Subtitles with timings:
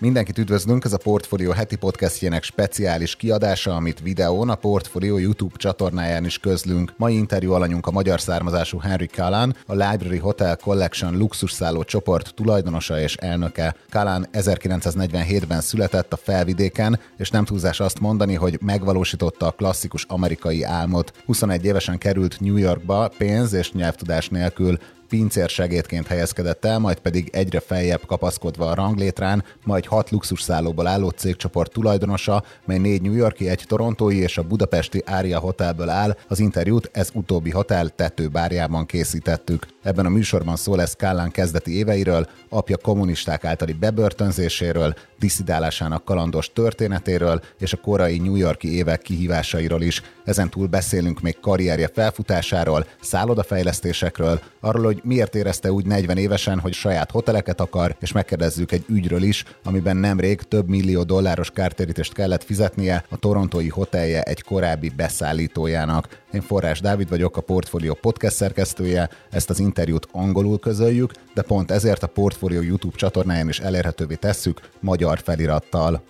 [0.00, 6.24] Mindenkit üdvözlünk, ez a Portfolio heti podcastjének speciális kiadása, amit videón a Portfolio YouTube csatornáján
[6.24, 6.92] is közlünk.
[6.96, 13.00] Mai interjú alanyunk a magyar származású Henry Kalán, a Library Hotel Collection luxusszálló csoport tulajdonosa
[13.00, 13.74] és elnöke.
[13.90, 20.62] Kalán 1947-ben született a felvidéken, és nem túlzás azt mondani, hogy megvalósította a klasszikus amerikai
[20.62, 21.12] álmot.
[21.26, 27.28] 21 évesen került New Yorkba pénz és nyelvtudás nélkül, pincér segédként helyezkedett el, majd pedig
[27.32, 33.48] egyre feljebb kapaszkodva a ranglétrán, majd hat luxusszállóból álló cégcsoport tulajdonosa, mely négy New Yorki,
[33.48, 36.16] egy torontói és a budapesti Ária Hotelből áll.
[36.28, 39.66] Az interjút ez utóbbi hotel tetőbárjában készítettük.
[39.82, 47.42] Ebben a műsorban szó lesz Kállán kezdeti éveiről, apja kommunisták általi bebörtönzéséről, diszidálásának kalandos történetéről
[47.58, 50.02] és a korai New Yorki évek kihívásairól is.
[50.24, 56.72] Ezen túl beszélünk még karrierje felfutásáról, szállodafejlesztésekről, arról, hogy miért érezte úgy 40 évesen, hogy
[56.72, 62.44] saját hoteleket akar, és megkérdezzük egy ügyről is, amiben nemrég több millió dolláros kártérítést kellett
[62.44, 66.22] fizetnie a torontói hotelje egy korábbi beszállítójának.
[66.32, 71.70] Én Forrás Dávid vagyok, a Portfolio podcast szerkesztője, ezt az interjút angolul közöljük, de pont
[71.70, 76.02] ezért a Portfolio YouTube csatornáján is elérhetővé tesszük magyar felirattal.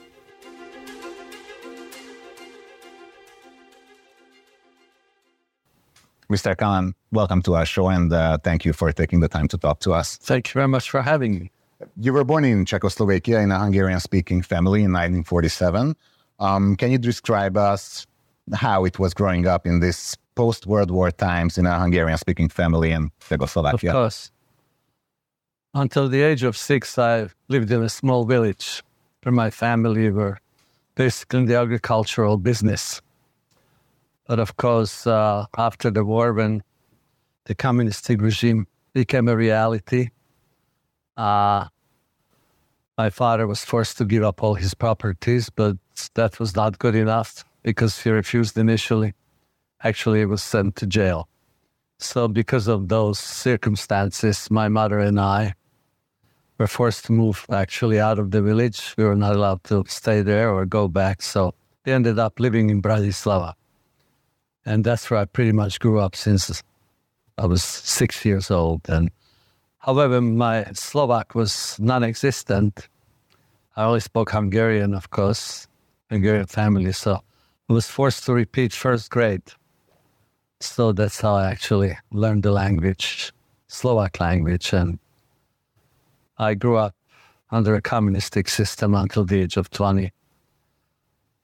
[6.30, 6.54] Mr.
[6.54, 9.80] Kallan, welcome to our show and uh, thank you for taking the time to talk
[9.80, 10.18] to us.
[10.18, 11.50] Thank you very much for having me.
[11.96, 15.96] You were born in Czechoslovakia in a Hungarian speaking family in 1947.
[16.38, 18.06] Um, can you describe us
[18.52, 22.50] how it was growing up in this post World War times in a Hungarian speaking
[22.50, 23.90] family in Czechoslovakia?
[23.90, 24.30] Of course.
[25.72, 28.82] Until the age of six, I lived in a small village
[29.22, 30.38] where my family were
[30.94, 33.00] basically in the agricultural business.
[34.28, 36.62] But of course, uh, after the war, when
[37.46, 40.10] the communist regime became a reality,
[41.16, 41.64] uh,
[42.98, 45.78] my father was forced to give up all his properties, but
[46.14, 49.14] that was not good enough because he refused initially.
[49.82, 51.28] Actually, he was sent to jail.
[51.98, 55.54] So, because of those circumstances, my mother and I
[56.58, 58.94] were forced to move actually out of the village.
[58.98, 61.22] We were not allowed to stay there or go back.
[61.22, 61.54] So,
[61.86, 63.54] we ended up living in Bratislava.
[64.68, 66.62] And that's where I pretty much grew up since
[67.38, 68.82] I was six years old.
[68.86, 69.10] And
[69.78, 72.86] however, my Slovak was non existent.
[73.76, 75.66] I only spoke Hungarian, of course,
[76.10, 76.92] Hungarian family.
[76.92, 77.14] So
[77.70, 79.40] I was forced to repeat first grade.
[80.60, 83.32] So that's how I actually learned the language,
[83.68, 84.74] Slovak language.
[84.74, 84.98] And
[86.36, 86.94] I grew up
[87.50, 90.12] under a communistic system until the age of 20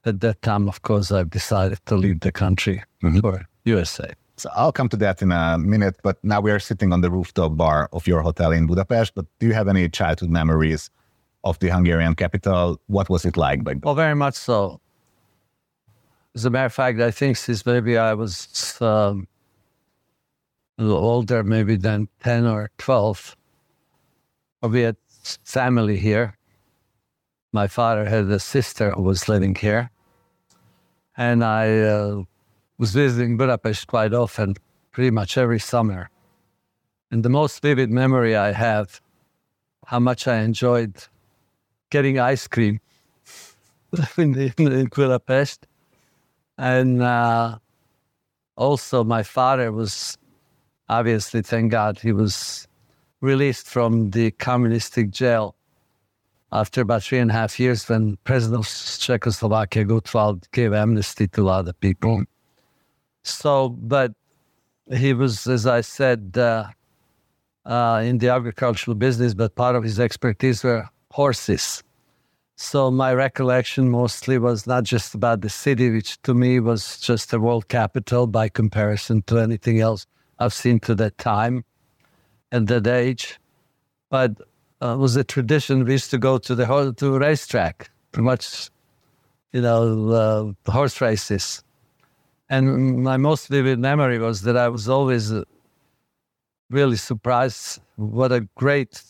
[0.04, 3.20] at that time, of course, I've decided to leave the country mm-hmm.
[3.20, 4.12] for USA.
[4.36, 7.10] So I'll come to that in a minute, but now we are sitting on the
[7.10, 9.14] rooftop bar of your hotel in Budapest.
[9.14, 10.90] But do you have any childhood memories
[11.44, 12.80] of the Hungarian capital?
[12.88, 13.82] What was it like back then?
[13.84, 14.80] Well, very much so.
[16.34, 19.28] As a matter of fact, I think since maybe I was um,
[20.78, 23.36] a little older, maybe than 10 or 12,
[24.62, 24.96] we had
[25.44, 26.36] family here.
[27.52, 29.90] My father had a sister who was living here
[31.16, 32.22] and I uh,
[32.78, 34.54] was visiting Budapest quite often,
[34.90, 36.10] pretty much every summer.
[37.10, 39.00] And the most vivid memory I have,
[39.86, 40.94] how much I enjoyed
[41.90, 42.80] getting ice cream
[44.16, 45.66] in, the, in Budapest.
[46.58, 47.58] And uh,
[48.56, 50.18] also, my father was
[50.88, 52.66] obviously, thank God, he was
[53.20, 55.54] released from the communistic jail
[56.54, 61.42] after about three and a half years when President of Czechoslovakia Gottwald gave amnesty to
[61.42, 62.22] a lot of people.
[63.24, 64.12] So, but
[64.92, 66.68] he was, as I said, uh,
[67.66, 71.82] uh, in the agricultural business, but part of his expertise were horses.
[72.56, 77.32] So my recollection mostly was not just about the city, which to me was just
[77.32, 80.06] a world capital by comparison to anything else
[80.38, 81.64] I've seen to that time
[82.52, 83.40] and that age,
[84.08, 84.30] but
[84.84, 85.84] uh, was a tradition.
[85.84, 88.70] We used to go to the to racetrack, pretty much,
[89.52, 91.64] you know, uh, horse races.
[92.50, 95.44] And my most vivid memory was that I was always uh,
[96.70, 99.02] really surprised what a great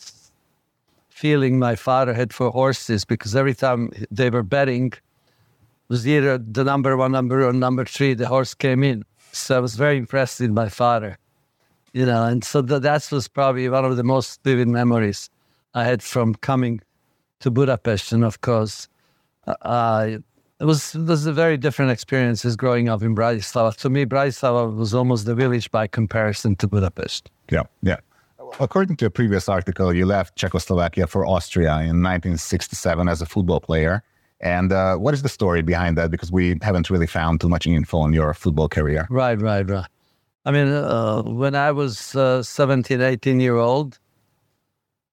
[1.09, 4.93] feeling my father had for horses because every time they were betting
[5.89, 9.59] was either the number one number or number three the horse came in so i
[9.59, 11.17] was very impressed with my father
[11.93, 15.29] you know and so that was probably one of the most vivid memories
[15.75, 16.81] I had from coming
[17.41, 18.11] to Budapest.
[18.11, 18.87] And of course,
[19.61, 20.19] I
[20.59, 23.75] it was it was a very different experience as growing up in Bratislava.
[23.77, 27.29] To me, Bratislava was almost the village by comparison to Budapest.
[27.51, 27.97] Yeah, yeah.
[28.59, 33.59] According to a previous article, you left Czechoslovakia for Austria in 1967 as a football
[33.59, 34.01] player.
[34.39, 36.09] And uh, what is the story behind that?
[36.09, 39.07] Because we haven't really found too much info on your football career.
[39.09, 39.87] Right, right, right.
[40.45, 44.04] I mean, uh, when I was uh, 17, 18 year old, uh,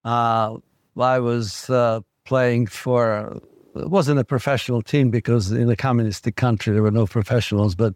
[0.05, 3.39] I was uh, playing for,
[3.75, 7.93] it wasn't a professional team because in a communistic country there were no professionals, but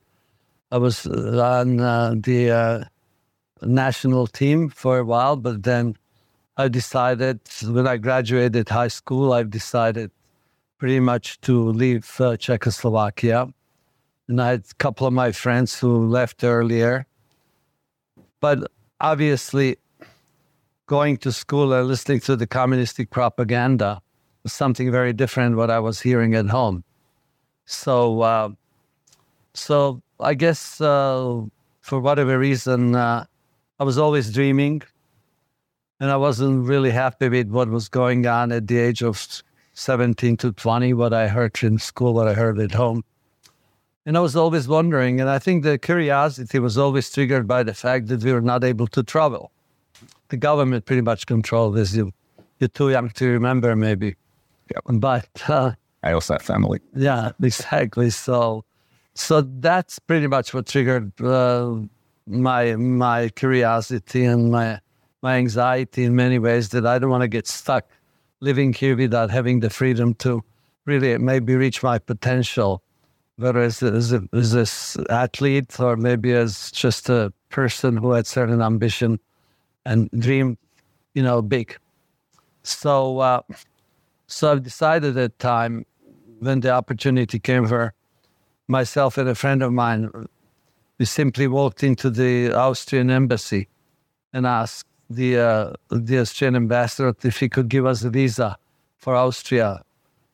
[0.71, 2.89] I was on uh, the
[3.62, 5.36] national team for a while.
[5.36, 5.95] But then
[6.57, 10.12] I decided, when I graduated high school, I decided
[10.77, 13.48] pretty much to leave uh, Czechoslovakia.
[14.27, 17.06] And I had a couple of my friends who left earlier.
[18.42, 18.69] But
[19.00, 19.77] obviously,
[20.88, 24.01] going to school and listening to the communistic propaganda
[24.44, 26.84] was something very different what I was hearing at home.
[27.66, 28.50] So, uh,
[29.54, 31.42] so I guess uh,
[31.81, 33.25] for whatever reason, uh,
[33.80, 34.81] I was always dreaming,
[36.00, 39.24] and I wasn't really happy with what was going on at the age of
[39.74, 43.04] 17 to 20, what I heard in school, what I heard at home.
[44.06, 47.74] And I was always wondering, and I think the curiosity was always triggered by the
[47.74, 49.51] fact that we were not able to travel.
[50.29, 51.94] The government pretty much controlled this.
[51.94, 52.11] You,
[52.59, 54.15] you're too young to remember, maybe.
[54.73, 54.99] Yep.
[54.99, 55.71] But uh,
[56.03, 56.79] I also have family.
[56.95, 58.09] Yeah, exactly.
[58.09, 58.65] So,
[59.13, 61.75] so that's pretty much what triggered uh,
[62.27, 64.79] my my curiosity and my
[65.21, 66.69] my anxiety in many ways.
[66.69, 67.85] That I don't want to get stuck
[68.39, 70.44] living here without having the freedom to
[70.85, 72.81] really maybe reach my potential,
[73.38, 78.27] whether as, as, a, as an athlete or maybe as just a person who had
[78.27, 79.19] certain ambition
[79.88, 80.57] and dream,
[81.13, 81.78] you know, big.
[82.63, 83.42] So, uh,
[84.28, 85.86] so I've decided at time
[86.39, 87.94] when the opportunity came for
[88.68, 90.12] myself and a friend of mine,
[91.00, 93.69] we simply walked into the Austrian embassy
[94.34, 98.57] and asked the uh, the Austrian ambassador if he could give us a visa
[98.98, 99.81] for Austria,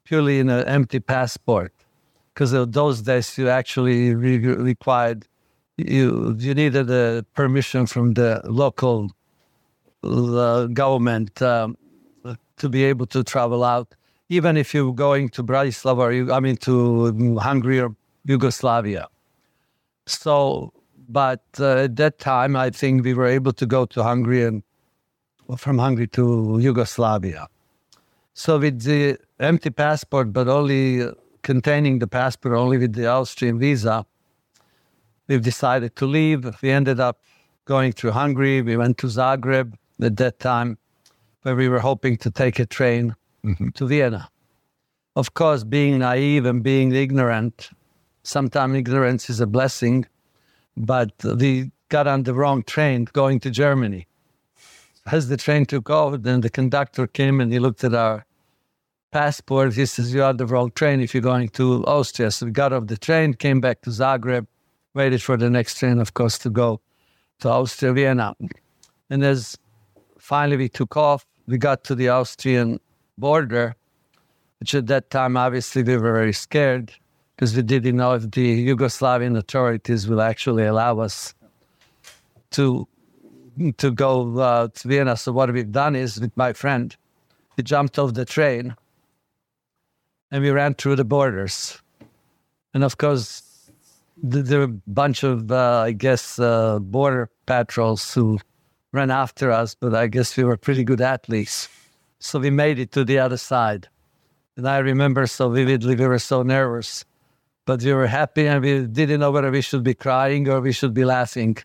[0.03, 1.71] purely in an empty passport,
[2.33, 5.27] because those days you actually re- required
[5.77, 9.11] you you needed a permission from the local
[10.03, 11.77] uh, government um,
[12.57, 13.95] to be able to travel out,
[14.29, 17.95] even if you're going to Bratislava or you, I mean to Hungary or
[18.25, 19.07] Yugoslavia.
[20.05, 20.73] So
[21.09, 24.63] but uh, at that time, I think we were able to go to Hungary and
[25.47, 27.47] well, from Hungary to Yugoslavia.
[28.33, 31.07] So with the empty passport, but only
[31.43, 34.05] containing the passport only with the Austrian visa,
[35.27, 36.49] we've decided to leave.
[36.61, 37.19] We ended up
[37.65, 38.61] going through Hungary.
[38.61, 39.73] We went to Zagreb
[40.03, 40.77] at that time,
[41.43, 43.69] where we were hoping to take a train mm-hmm.
[43.69, 44.29] to Vienna.
[45.15, 47.69] Of course, being naive and being ignorant,
[48.23, 50.07] sometimes ignorance is a blessing
[50.75, 54.07] but we got on the wrong train going to Germany.
[55.11, 58.25] As the train took off, then the conductor came and he looked at our
[59.11, 59.73] passport.
[59.73, 62.31] He says, You're on the wrong train if you're going to Austria.
[62.31, 64.47] So we got off the train, came back to Zagreb,
[64.93, 66.79] waited for the next train, of course, to go
[67.41, 68.35] to Austria, Vienna.
[69.09, 69.57] And as
[70.23, 72.79] finally we took off, we got to the Austrian
[73.17, 73.75] border,
[74.59, 76.93] which at that time, obviously, we were very scared
[77.35, 81.35] because we didn't know if the Yugoslavian authorities will actually allow us
[82.51, 82.87] to
[83.77, 85.15] to go uh, to Vienna.
[85.17, 86.95] So what we've done is, with my friend,
[87.57, 88.75] we jumped off the train
[90.31, 91.81] and we ran through the borders.
[92.73, 93.43] And of course,
[94.17, 98.39] there were a bunch of, uh, I guess, uh, border patrols who
[98.93, 101.67] ran after us, but I guess we were pretty good athletes.
[102.19, 103.89] So we made it to the other side.
[104.55, 107.03] And I remember so vividly, we were so nervous
[107.65, 110.71] but we were happy and we didn't know whether we should be crying or we
[110.71, 111.57] should be laughing.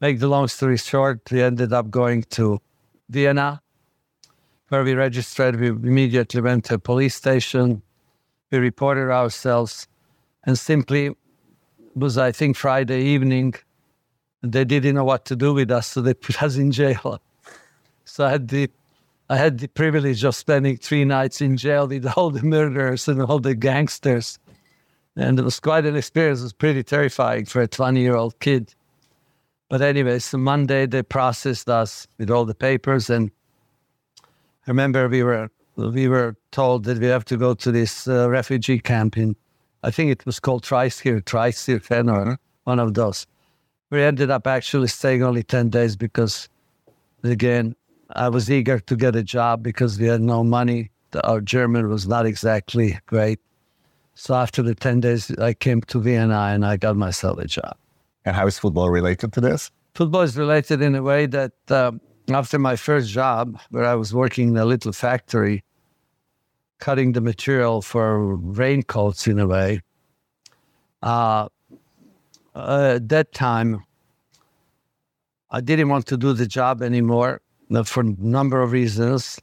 [0.00, 2.60] Make the long story short, we ended up going to
[3.08, 3.60] Vienna,
[4.68, 5.58] where we registered.
[5.58, 7.82] We immediately went to a police station.
[8.50, 9.86] We reported ourselves,
[10.44, 11.16] and simply
[11.94, 13.54] was, I think, Friday evening.
[14.42, 17.20] They didn't know what to do with us, so they put us in jail.
[18.04, 18.70] So I had the
[19.30, 23.22] I had the privilege of spending three nights in jail with all the murderers and
[23.22, 24.40] all the gangsters.
[25.14, 26.40] And it was quite an experience.
[26.40, 28.74] It was pretty terrifying for a 20 year old kid.
[29.68, 33.08] But anyway, so Monday they processed us with all the papers.
[33.08, 33.30] And
[34.66, 38.28] I remember we were, we were told that we have to go to this uh,
[38.28, 39.36] refugee camp in,
[39.84, 43.28] I think it was called Treiskir, Treiskir or one of those.
[43.90, 46.48] We ended up actually staying only 10 days because,
[47.24, 47.74] again,
[48.10, 50.90] I was eager to get a job because we had no money.
[51.24, 53.40] Our German was not exactly great.
[54.14, 57.76] So after the 10 days, I came to Vienna and I got myself a job.
[58.24, 59.70] And how is football related to this?
[59.94, 61.92] Football is related in a way that uh,
[62.28, 65.64] after my first job, where I was working in a little factory,
[66.78, 69.80] cutting the material for raincoats in a way,
[71.02, 71.48] uh,
[72.54, 73.84] uh, at that time,
[75.50, 77.40] I didn't want to do the job anymore
[77.84, 79.40] for a number of reasons.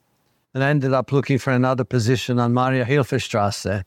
[0.53, 3.83] And I ended up looking for another position on Mariahilferstrasse.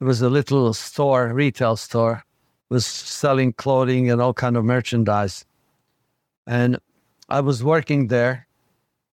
[0.00, 2.24] It was a little store, retail store,
[2.68, 5.44] was selling clothing and all kind of merchandise.
[6.46, 6.78] And
[7.28, 8.46] I was working there,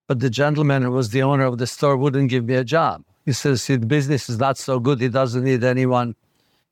[0.07, 3.03] but the gentleman who was the owner of the store wouldn't give me a job.
[3.25, 4.99] He says, the business is not so good.
[4.99, 6.15] He doesn't need anyone.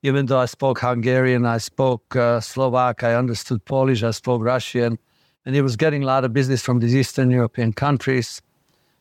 [0.04, 5.00] Even though I spoke Hungarian, I spoke uh, Slovak, I understood Polish, I spoke Russian
[5.48, 8.42] and he was getting a lot of business from these Eastern European countries.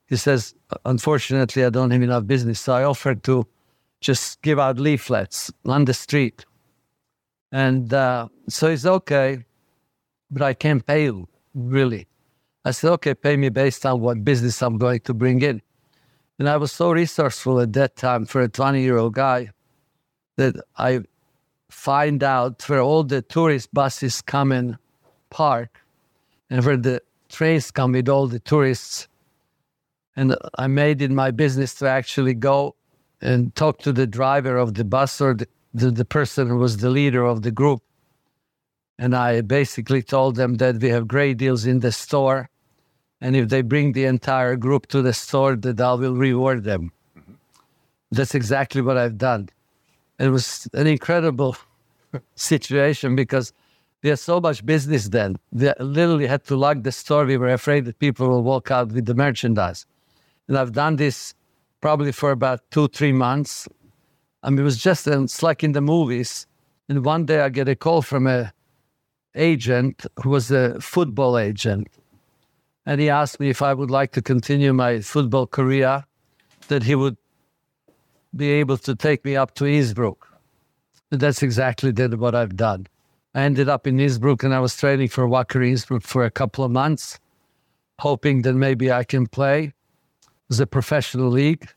[0.06, 2.60] He says, unfortunately, I don't have enough business.
[2.60, 3.48] So I offered to
[4.00, 6.44] just give out leaflets on the street.
[7.50, 9.44] And uh, so he's okay,
[10.30, 12.06] but I can't pay you, really.
[12.64, 15.60] I said, okay, pay me based on what business I'm going to bring in.
[16.38, 19.50] And I was so resourceful at that time for a 20 year old guy
[20.36, 21.00] that I
[21.70, 24.78] find out where all the tourist buses come and
[25.30, 25.80] park
[26.48, 29.08] and where the trains come with all the tourists.
[30.14, 32.74] And I made it my business to actually go
[33.20, 36.78] and talk to the driver of the bus or the, the, the person who was
[36.78, 37.82] the leader of the group.
[38.98, 42.48] And I basically told them that we have great deals in the store.
[43.20, 46.92] And if they bring the entire group to the store, that I will reward them.
[47.18, 47.34] Mm-hmm.
[48.10, 49.50] That's exactly what I've done.
[50.18, 51.56] It was an incredible
[52.34, 53.52] situation because
[54.08, 55.36] had so much business then.
[55.52, 57.24] We literally had to lock the store.
[57.24, 59.86] We were afraid that people will walk out with the merchandise.
[60.48, 61.34] And I've done this
[61.80, 63.68] probably for about two, three months.
[64.42, 66.46] I mean, it was just um, it's like in the movies.
[66.88, 68.52] And one day I get a call from a
[69.34, 71.88] agent who was a football agent.
[72.86, 76.04] And he asked me if I would like to continue my football career,
[76.68, 77.16] that he would
[78.36, 80.28] be able to take me up to Innsbruck.
[81.10, 82.86] That's exactly what I've done.
[83.34, 86.64] I ended up in Innsbruck and I was training for Wacker Innsbruck for a couple
[86.64, 87.18] of months,
[87.98, 89.72] hoping that maybe I can play.
[90.58, 91.68] A professional league.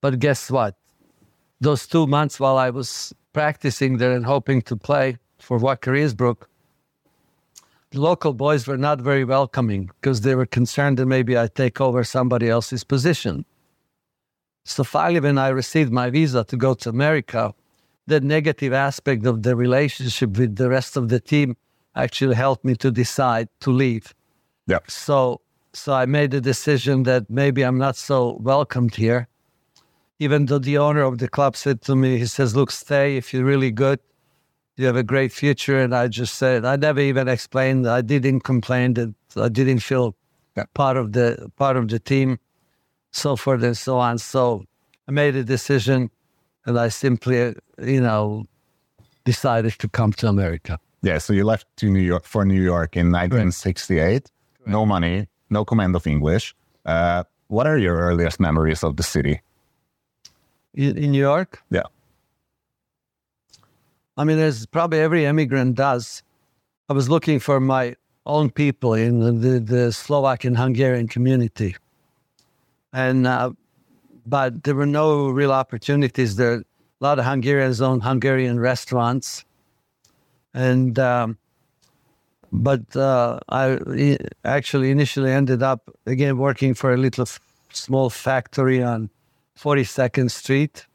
[0.00, 0.76] But guess what?
[1.60, 6.48] Those two months while I was practicing there and hoping to play for Wacker Innsbruck,
[7.90, 11.80] the local boys were not very welcoming because they were concerned that maybe I take
[11.80, 13.44] over somebody else's position.
[14.68, 17.54] So finally, when I received my visa to go to America,
[18.06, 21.56] the negative aspect of the relationship with the rest of the team
[21.96, 24.14] actually helped me to decide to leave.
[24.66, 24.80] Yeah.
[24.86, 25.40] So
[25.72, 29.28] so I made the decision that maybe I'm not so welcomed here.
[30.18, 33.32] Even though the owner of the club said to me, he says, Look, stay if
[33.32, 34.00] you're really good.
[34.76, 35.80] You have a great future.
[35.80, 37.88] And I just said, I never even explained.
[37.88, 40.14] I didn't complain that I didn't feel
[40.56, 40.64] yeah.
[40.74, 42.38] part of the part of the team,
[43.10, 44.18] so forth and so on.
[44.18, 44.64] So
[45.06, 46.10] I made a decision
[46.66, 48.44] and I simply, you know,
[49.24, 50.78] decided to come to America.
[51.02, 53.98] Yeah, so you left to New York for New York in 1968.
[53.98, 54.30] Correct.
[54.66, 56.54] No money, no command of English.
[56.84, 59.40] Uh, what are your earliest memories of the city?
[60.74, 61.62] In, New York?
[61.70, 61.88] Yeah.
[64.16, 66.22] I mean, as probably every immigrant does.
[66.88, 67.94] I was looking for my
[68.26, 71.76] own people in the, the Slovak and Hungarian community.
[72.92, 73.52] And uh,
[74.26, 76.54] but there were no real opportunities there.
[76.54, 76.64] A
[77.00, 79.44] lot of Hungarians own Hungarian restaurants,
[80.52, 81.38] and um,
[82.52, 87.40] but uh, I actually initially ended up again working for a little f-
[87.72, 89.10] small factory on
[89.58, 90.86] 42nd Street,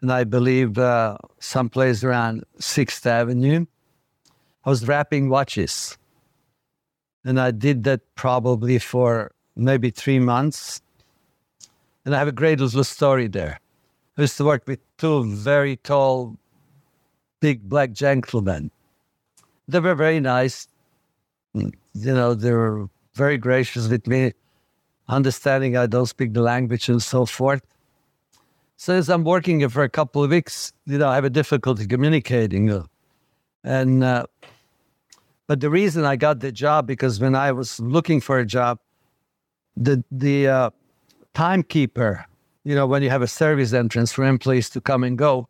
[0.00, 3.66] and I believe uh, someplace around Sixth Avenue.
[4.64, 5.96] I was wrapping watches,
[7.24, 10.80] and I did that probably for maybe three months
[12.04, 13.60] and I have a great little story there.
[14.16, 16.36] I used to work with two very tall,
[17.40, 18.70] big black gentlemen.
[19.68, 20.66] They were very nice.
[21.54, 24.32] You know, they were very gracious with me,
[25.08, 27.62] understanding I don't speak the language and so forth.
[28.76, 31.30] So as I'm working here for a couple of weeks, you know, I have a
[31.30, 32.84] difficulty communicating.
[33.62, 34.24] And, uh,
[35.46, 38.78] but the reason I got the job, because when I was looking for a job,
[39.76, 40.70] the, the, uh,
[41.34, 42.26] timekeeper,
[42.64, 45.48] you know, when you have a service entrance for employees to come and go,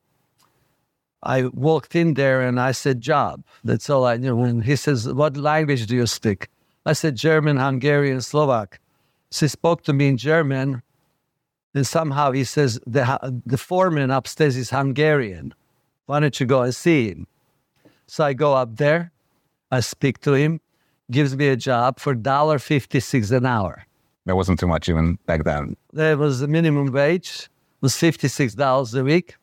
[1.23, 3.43] I walked in there and I said, job.
[3.65, 4.41] That's all I knew.
[4.43, 6.49] And he says, what language do you speak?
[6.87, 8.81] I said, German, Hungarian, Slovak.
[9.31, 10.83] So he spoke to me in German.
[11.75, 15.55] And somehow he says, the, the foreman upstairs is Hungarian.
[16.07, 17.27] Why don't you go and see him?
[18.07, 19.13] So I go up there,
[19.71, 20.61] I speak to him,
[21.11, 23.87] gives me a job for $1.56 an hour.
[24.27, 25.77] That wasn't too much even back then.
[25.93, 27.49] There was the minimum wage,
[27.81, 29.37] was $56 a week.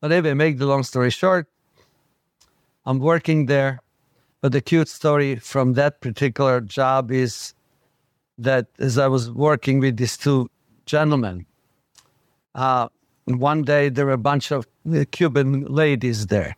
[0.00, 1.48] But anyway, make the long story short,
[2.84, 3.80] I'm working there.
[4.40, 7.54] But the cute story from that particular job is
[8.38, 10.50] that as I was working with these two
[10.84, 11.46] gentlemen,
[12.54, 12.88] uh,
[13.24, 14.66] one day there were a bunch of
[15.10, 16.56] Cuban ladies there.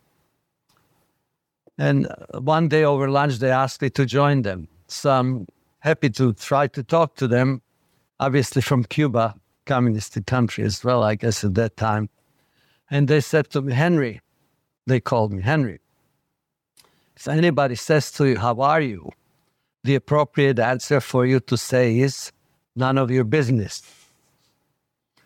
[1.77, 4.67] And one day over lunch, they asked me to join them.
[4.87, 5.47] So I'm
[5.79, 7.61] happy to try to talk to them,
[8.19, 12.09] obviously from Cuba, communist country as well, I guess, at that time.
[12.89, 14.21] And they said to me, Henry,
[14.87, 15.79] they called me Henry.
[17.15, 19.11] If anybody says to you, How are you?
[19.83, 22.31] the appropriate answer for you to say is,
[22.75, 23.81] None of your business.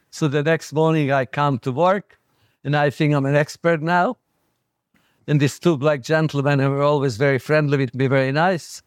[0.09, 2.19] So the next morning I come to work
[2.63, 4.17] and I think I'm an expert now.
[5.27, 8.81] And these two black gentlemen who were always very friendly with me, very nice.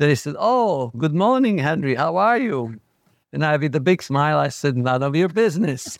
[0.00, 1.94] Then he said, Oh, good morning, Henry.
[1.94, 2.80] How are you?
[3.34, 5.98] And I, with a big smile, I said, None of your business.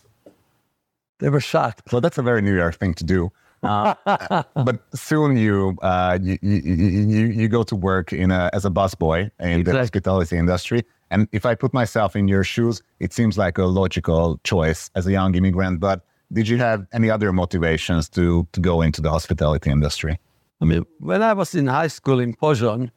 [1.19, 1.92] They were shocked.
[1.92, 3.30] Well, that's a very New York thing to do.
[3.62, 3.95] Uh,
[4.54, 9.30] but soon you, uh, you, you, you go to work in a, as a busboy
[9.38, 9.62] in exactly.
[9.64, 10.83] the hospitality industry.
[11.11, 15.07] And if I put myself in your shoes, it seems like a logical choice as
[15.07, 15.78] a young immigrant.
[15.78, 20.19] But did you have any other motivations to, to go into the hospitality industry?
[20.62, 22.90] I mean, when I was in high school in Pozsony,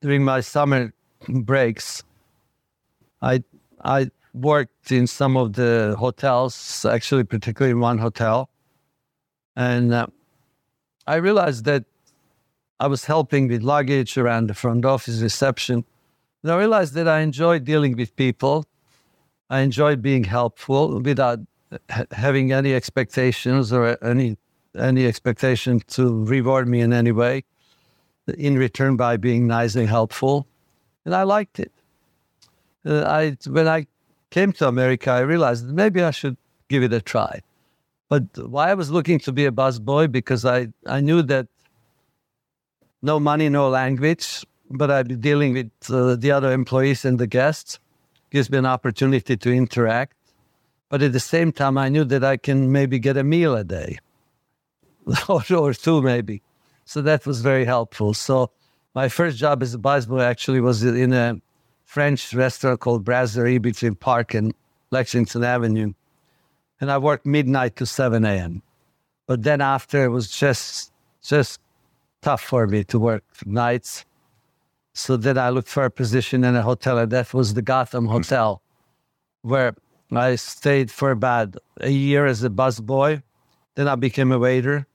[0.00, 0.92] during my summer
[1.28, 2.02] breaks,
[3.22, 3.42] I
[3.84, 8.50] I worked in some of the hotels, actually, particularly in one hotel,
[9.54, 10.06] and uh,
[11.06, 11.84] I realized that
[12.78, 15.84] I was helping with luggage around the front office reception.
[16.42, 18.66] And I realized that I enjoyed dealing with people.
[19.48, 21.40] I enjoyed being helpful without
[22.10, 24.36] having any expectations or any
[24.76, 27.44] any expectation to reward me in any way
[28.26, 30.46] in return by being nice and helpful.
[31.04, 31.72] And I liked it.
[32.84, 33.86] Uh, I when I
[34.30, 36.36] came to America, I realized maybe I should
[36.68, 37.40] give it a try.
[38.08, 41.48] But why I was looking to be a busboy because I, I knew that
[43.02, 47.26] no money, no language, but I'd be dealing with uh, the other employees and the
[47.26, 47.78] guests.
[48.30, 50.16] Gives me an opportunity to interact.
[50.88, 53.64] But at the same time, I knew that I can maybe get a meal a
[53.64, 53.98] day
[55.28, 56.42] or, or two, maybe.
[56.86, 58.14] So that was very helpful.
[58.14, 58.50] So
[58.94, 61.40] my first job as a busboy actually was in a
[61.84, 64.54] French restaurant called Brasserie between Park and
[64.90, 65.92] Lexington Avenue
[66.80, 68.62] and I worked midnight to 7 a.m.
[69.26, 71.60] But then after it was just just
[72.22, 74.04] tough for me to work nights.
[74.94, 78.06] So then I looked for a position in a hotel, and that was the Gotham
[78.06, 78.12] hmm.
[78.12, 78.62] Hotel,
[79.42, 79.74] where
[80.12, 83.22] I stayed for about a year as a busboy.
[83.74, 84.86] Then I became a waiter.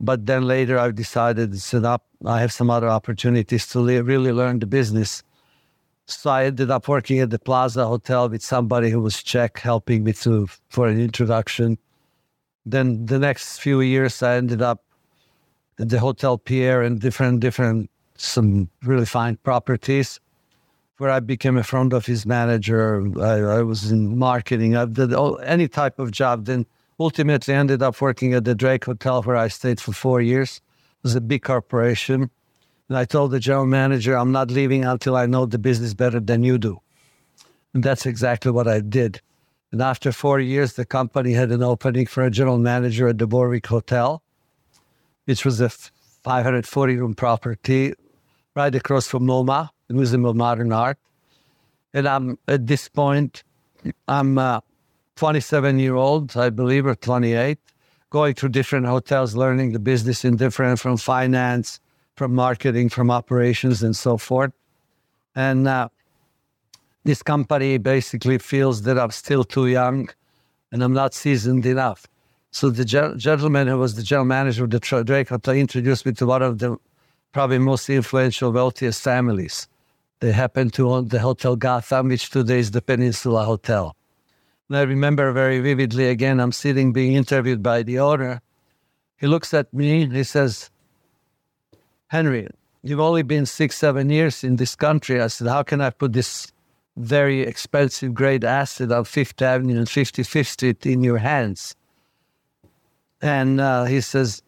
[0.00, 4.32] But then later I decided to set up, I have some other opportunities to really
[4.32, 5.22] learn the business.
[6.06, 10.04] So I ended up working at the Plaza Hotel with somebody who was Czech, helping
[10.04, 11.78] me to for an introduction.
[12.64, 14.84] Then the next few years, I ended up
[15.78, 20.20] at the Hotel Pierre and different, different, some really fine properties,
[20.98, 23.02] where I became a front office manager.
[23.20, 24.76] I, I was in marketing.
[24.76, 26.44] I did all, any type of job.
[26.46, 26.66] Then
[26.98, 30.60] ultimately ended up working at the Drake Hotel, where I stayed for four years.
[30.98, 32.30] It was a big corporation
[32.88, 36.20] and I told the general manager, I'm not leaving until I know the business better
[36.20, 36.80] than you do.
[37.74, 39.20] And that's exactly what I did.
[39.72, 43.26] And after four years, the company had an opening for a general manager at the
[43.26, 44.22] Warwick Hotel,
[45.24, 47.92] which was a 540 room property
[48.54, 50.98] right across from MoMA, the Museum of Modern Art.
[51.92, 53.42] And I'm at this point,
[54.06, 54.62] I'm a
[55.16, 57.58] 27 year old, I believe, or 28,
[58.10, 61.80] going through different hotels, learning the business in different from finance,
[62.16, 64.52] from marketing, from operations, and so forth.
[65.34, 65.88] And uh,
[67.04, 70.08] this company basically feels that I'm still too young
[70.72, 72.06] and I'm not seasoned enough.
[72.50, 76.12] So the ge- gentleman who was the general manager of the Drake Hotel introduced me
[76.12, 76.76] to one of the
[77.32, 79.68] probably most influential, wealthiest families.
[80.20, 83.94] They happen to own the Hotel Gotham, which today is the Peninsula Hotel.
[84.68, 88.40] And I remember very vividly again, I'm sitting being interviewed by the owner.
[89.16, 90.70] He looks at me, he says,
[92.08, 92.48] Henry,
[92.82, 95.20] you've only been six, seven years in this country.
[95.20, 96.52] I said, how can I put this
[96.96, 101.74] very expensive great asset on Fifth Avenue and 55th Street in your hands?
[103.22, 104.42] And uh, he says,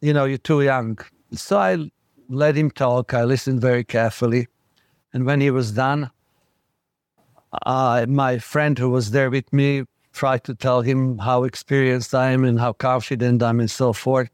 [0.00, 0.98] you know, you're too young.
[1.32, 1.90] So I
[2.28, 3.14] let him talk.
[3.14, 4.46] I listened very carefully.
[5.12, 6.10] And when he was done,
[7.66, 12.30] uh, my friend who was there with me tried to tell him how experienced I
[12.30, 14.30] am and how confident I'm and so forth.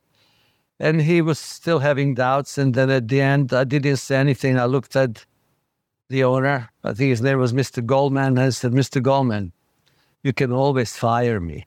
[0.78, 2.58] And he was still having doubts.
[2.58, 4.58] And then at the end, I didn't say anything.
[4.58, 5.24] I looked at
[6.08, 6.70] the owner.
[6.84, 7.84] I think his name was Mr.
[7.84, 8.38] Goldman.
[8.38, 9.02] And I said, Mr.
[9.02, 9.52] Goldman,
[10.22, 11.66] you can always fire me.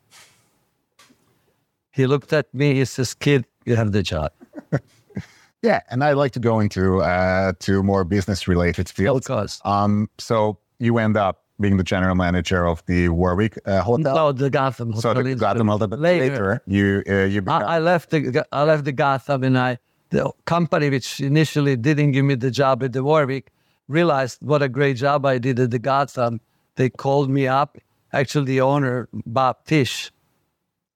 [1.91, 2.75] He looked at me.
[2.75, 4.31] He says, "Kid, you have the job."
[5.61, 9.25] yeah, and I'd like to go into uh, to more business related fields.
[9.27, 9.61] Of course.
[9.65, 14.15] Um, so you end up being the general manager of the Warwick uh, Hotel.
[14.15, 15.15] No, the Gotham Hotel.
[15.15, 16.29] So the Gotham Hotel, Later.
[16.29, 19.77] later, you uh, you become, I, I left the I left the Gotham and I
[20.09, 23.51] the company which initially didn't give me the job at the Warwick
[23.87, 26.39] realized what a great job I did at the Gotham.
[26.75, 27.77] They called me up.
[28.13, 30.11] Actually, the owner Bob Tisch,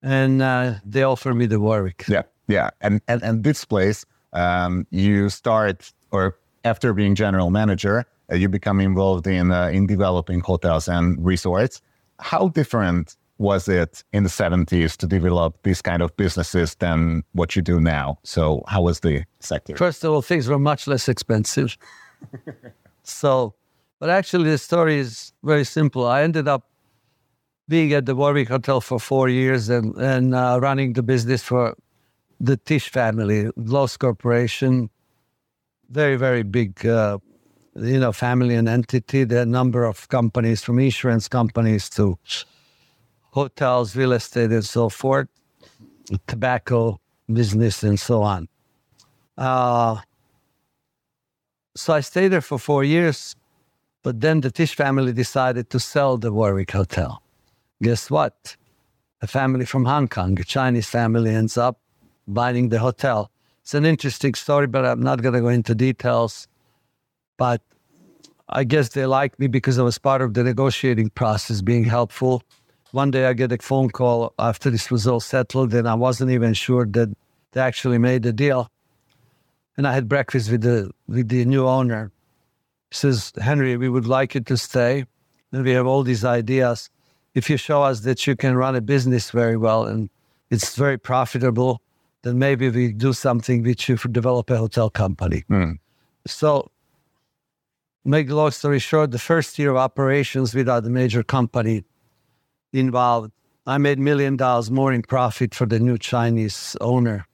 [0.02, 2.06] and uh, they offered me the Warwick.
[2.08, 8.06] Yeah, yeah, and and and this place, um, you start or after being general manager,
[8.32, 11.82] you become involved in uh, in developing hotels and resorts.
[12.20, 17.56] How different was it in the seventies to develop these kind of businesses than what
[17.56, 18.20] you do now?
[18.24, 19.76] So, how was the sector?
[19.76, 21.78] First of all, things were much less expensive.
[23.04, 23.54] so,
[24.00, 26.06] but actually, the story is very simple.
[26.08, 26.70] I ended up
[27.68, 31.76] being at the Warwick Hotel for four years and, and uh, running the business for
[32.40, 34.90] the Tisch family, Loews Corporation,
[35.90, 37.20] very, very big, uh,
[37.76, 39.22] you know, family and entity.
[39.22, 42.18] A number of companies, from insurance companies to
[43.32, 45.28] hotels, real estate, and so forth,
[46.28, 47.00] tobacco
[47.32, 48.48] business, and so on.
[49.38, 49.98] Uh,
[51.76, 53.36] so I stayed there for four years,
[54.04, 57.24] but then the Tisch family decided to sell the Warwick Hotel.
[57.82, 58.56] Guess what?
[59.22, 61.80] A family from Hong Kong, a Chinese family, ends up
[62.28, 63.32] buying the hotel.
[63.62, 66.48] It's an interesting story, but I'm not going to go into details.
[67.38, 67.62] But
[68.50, 72.44] I guess they liked me because I was part of the negotiating process, being helpful.
[72.92, 76.32] One day I get a phone call after this was all settled, and I wasn't
[76.32, 77.10] even sure that
[77.52, 78.70] they actually made the deal.
[79.78, 82.12] And I had breakfast with the with the new owner.
[82.92, 85.06] He says, Henry, we would like you to stay.
[85.52, 86.90] And we have all these ideas.
[87.34, 90.10] If you show us that you can run a business very well and
[90.52, 91.82] it's very profitable,
[92.22, 95.44] then maybe we do something with you for develop a hotel company.
[95.48, 95.74] Hmm.
[96.26, 96.72] So,
[98.06, 101.84] make the long story short, the first year of operations without a major company
[102.72, 103.32] involved,
[103.66, 107.26] I made million dollars more in profit for the new Chinese owner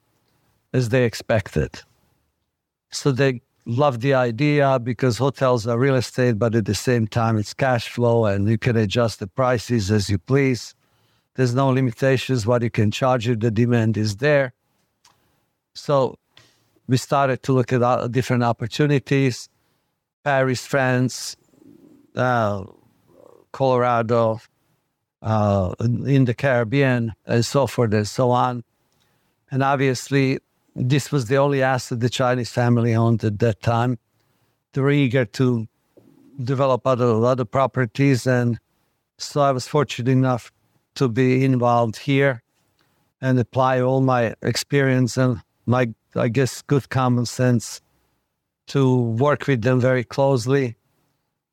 [0.72, 1.82] as they expected.
[2.90, 7.36] So they loved the idea because hotels are real estate, but at the same time
[7.36, 10.74] it's cash flow and you can adjust the prices as you please.
[11.34, 14.52] There's no limitations what you can charge if the demand is there.
[15.74, 16.16] So
[16.86, 19.48] we started to look at different opportunities.
[20.24, 21.36] Paris, France,
[22.14, 22.64] uh,
[23.52, 24.40] Colorado,
[25.22, 28.64] uh, in the Caribbean, and so forth and so on.
[29.50, 30.38] And obviously,
[30.74, 33.98] this was the only asset the Chinese family owned at that time.
[34.72, 35.66] They were eager to
[36.42, 38.58] develop other other properties, and
[39.18, 40.52] so I was fortunate enough
[40.94, 42.42] to be involved here
[43.20, 47.80] and apply all my experience and my, I guess, good common sense
[48.70, 50.76] to work with them very closely.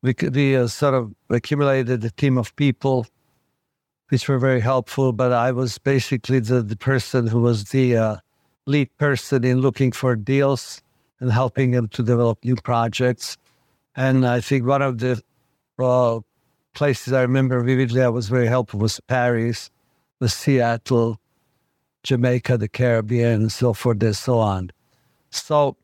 [0.03, 3.07] We, we uh, sort of accumulated a team of people
[4.09, 8.15] which were very helpful, but I was basically the, the person who was the uh,
[8.67, 10.81] lead person in looking for deals
[11.19, 13.35] and helping them to develop new projects.
[13.95, 15.19] And I think one of the
[15.79, 16.19] uh,
[16.75, 19.71] places I remember vividly I was very helpful was Paris,
[20.19, 21.19] was Seattle,
[22.03, 24.69] Jamaica, the Caribbean, and so forth and so on.
[25.31, 25.75] So,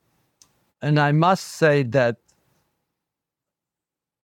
[0.84, 2.18] and I must say that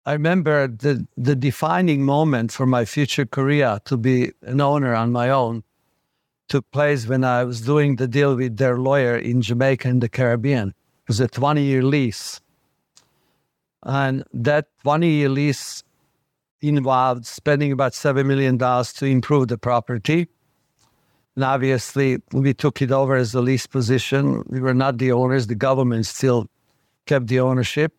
[0.07, 5.13] I remember the, the defining moment for my future career to be an owner on
[5.13, 5.65] my own
[6.49, 10.09] took place when I was doing the deal with their lawyer in Jamaica and the
[10.09, 10.69] Caribbean.
[10.69, 12.41] It was a 20 year lease.
[13.83, 15.83] And that 20 year lease
[16.63, 20.29] involved spending about $7 million to improve the property.
[21.37, 24.43] And obviously, we took it over as a lease position.
[24.49, 26.49] We were not the owners, the government still
[27.05, 27.93] kept the ownership.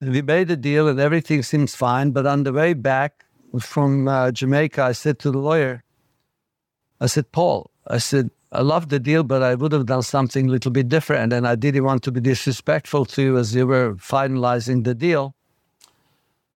[0.00, 2.12] And we made the deal, and everything seems fine.
[2.12, 3.24] But on the way back
[3.58, 5.84] from uh, Jamaica, I said to the lawyer,
[7.00, 10.48] I said, Paul, I said, I love the deal, but I would have done something
[10.48, 11.32] a little bit different.
[11.32, 15.34] And I didn't want to be disrespectful to you as you were finalizing the deal.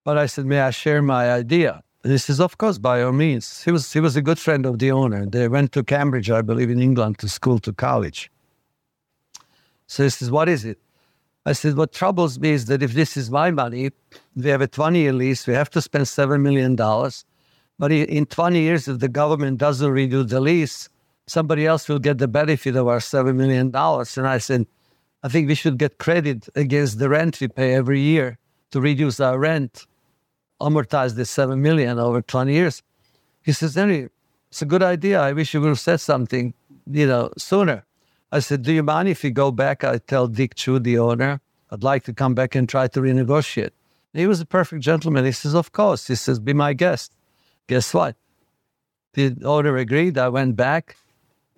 [0.05, 1.84] But I said, may I share my idea?
[2.05, 3.65] He says, of course, by all means.
[3.65, 5.25] He was, he was a good friend of the owner.
[5.25, 8.31] They went to Cambridge, I believe, in England to school, to college.
[9.87, 10.79] So he says, what is it?
[11.47, 13.91] I said, what troubles me is that if this is my money,
[14.37, 16.77] we have a 20 year lease, we have to spend $7 million.
[17.79, 20.89] But in 20 years, if the government doesn't renew the lease,
[21.27, 23.75] somebody else will get the benefit of our $7 million.
[23.75, 24.67] And I said,
[25.23, 28.39] I think we should get credit against the rent we pay every year
[28.71, 29.87] to reduce our rent,
[30.61, 32.83] amortize this 7 million over 20 years.
[33.43, 34.09] He says, Henry,
[34.51, 35.21] it's a good idea.
[35.21, 36.55] I wish you would have said something,
[36.91, 37.85] you know, sooner.
[38.33, 39.85] I said, Do you mind if we go back?
[39.85, 41.41] I tell Dick Chu, the owner,
[41.71, 43.71] I'd like to come back and try to renegotiate.
[44.13, 45.25] He was a perfect gentleman.
[45.25, 46.07] He says, Of course.
[46.07, 47.13] He says, Be my guest.
[47.67, 48.17] Guess what?
[49.15, 50.19] The owner agreed.
[50.19, 50.97] I went back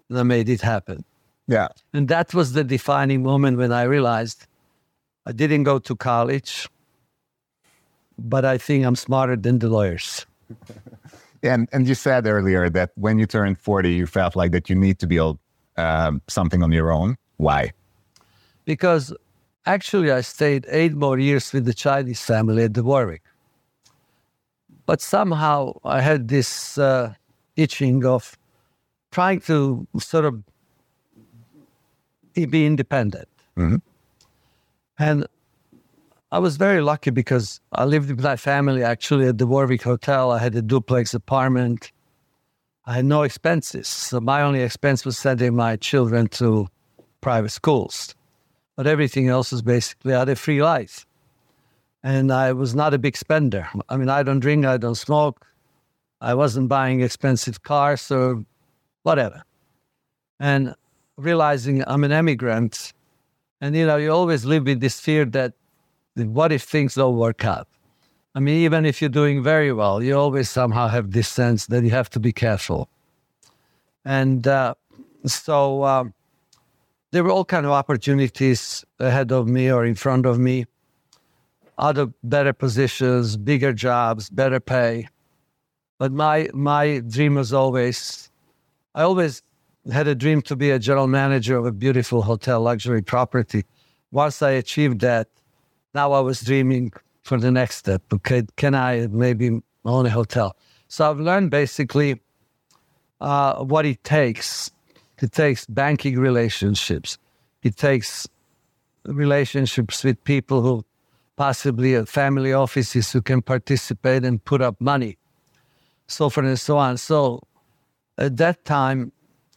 [0.08, 1.04] and I made it happen.
[1.48, 1.68] Yeah.
[1.92, 4.46] And that was the defining moment when I realized
[5.24, 6.68] I didn't go to college,
[8.18, 10.26] but I think I'm smarter than the lawyers.
[11.42, 14.76] and and you said earlier that when you turned 40, you felt like that you
[14.76, 15.38] need to build
[15.76, 17.16] um, something on your own.
[17.36, 17.72] Why?
[18.64, 19.12] Because
[19.66, 23.22] actually, I stayed eight more years with the Chinese family at the Warwick.
[24.86, 27.14] But somehow I had this uh,
[27.56, 28.36] itching of
[29.10, 30.42] trying to sort of
[32.34, 33.28] be independent.
[33.56, 33.80] Mhm.
[34.98, 35.26] And
[36.32, 40.32] I was very lucky because I lived with my family actually at the Warwick Hotel.
[40.32, 41.92] I had a duplex apartment.
[42.84, 43.86] I had no expenses.
[43.86, 46.68] So my only expense was sending my children to
[47.20, 48.14] private schools.
[48.76, 51.06] But everything else was basically I had a free life.
[52.02, 53.68] And I was not a big spender.
[53.88, 55.46] I mean, I don't drink, I don't smoke.
[56.20, 58.44] I wasn't buying expensive cars or
[59.02, 59.44] whatever.
[60.40, 60.74] And
[61.16, 62.92] realizing I'm an immigrant,
[63.60, 65.54] and you know, you always live with this fear that
[66.16, 67.68] what if things don't work out?
[68.34, 71.84] I mean, even if you're doing very well, you always somehow have this sense that
[71.84, 72.88] you have to be careful.
[74.04, 74.74] And uh,
[75.24, 76.14] so um,
[77.12, 80.66] there were all kind of opportunities ahead of me or in front of me,
[81.78, 85.08] other better positions, bigger jobs, better pay.
[85.98, 88.30] But my my dream was always,
[88.94, 89.42] I always
[89.90, 93.64] had a dream to be a general manager of a beautiful hotel luxury property.
[94.10, 95.28] Once I achieved that,
[95.96, 98.02] now I was dreaming for the next step.
[98.12, 100.54] Okay, can I maybe own a hotel?
[100.88, 102.20] So I've learned basically
[103.20, 104.70] uh, what it takes.
[105.20, 107.18] It takes banking relationships.
[107.62, 108.28] It takes
[109.04, 110.84] relationships with people who
[111.36, 115.16] possibly family offices who can participate and put up money,
[116.06, 116.96] so forth and so on.
[116.98, 117.42] So
[118.18, 119.12] at that time,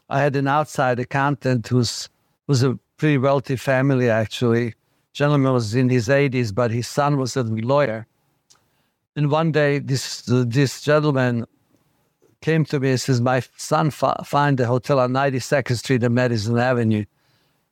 [0.10, 2.10] I had an outside accountant who's
[2.48, 4.74] was a pretty wealthy family actually.
[5.14, 8.08] Gentleman was in his 80s, but his son was a lawyer.
[9.16, 11.46] And one day, this this gentleman
[12.42, 16.16] came to me and says, "My son fa- find a hotel on 92nd Street and
[16.16, 17.06] Madison Avenue,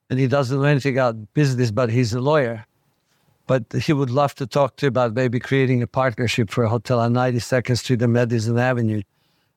[0.10, 2.65] and he doesn't know anything about business, but he's a lawyer.
[3.45, 6.69] But he would love to talk to you about maybe creating a partnership for a
[6.69, 9.04] hotel on 92nd Street and Madison Avenue,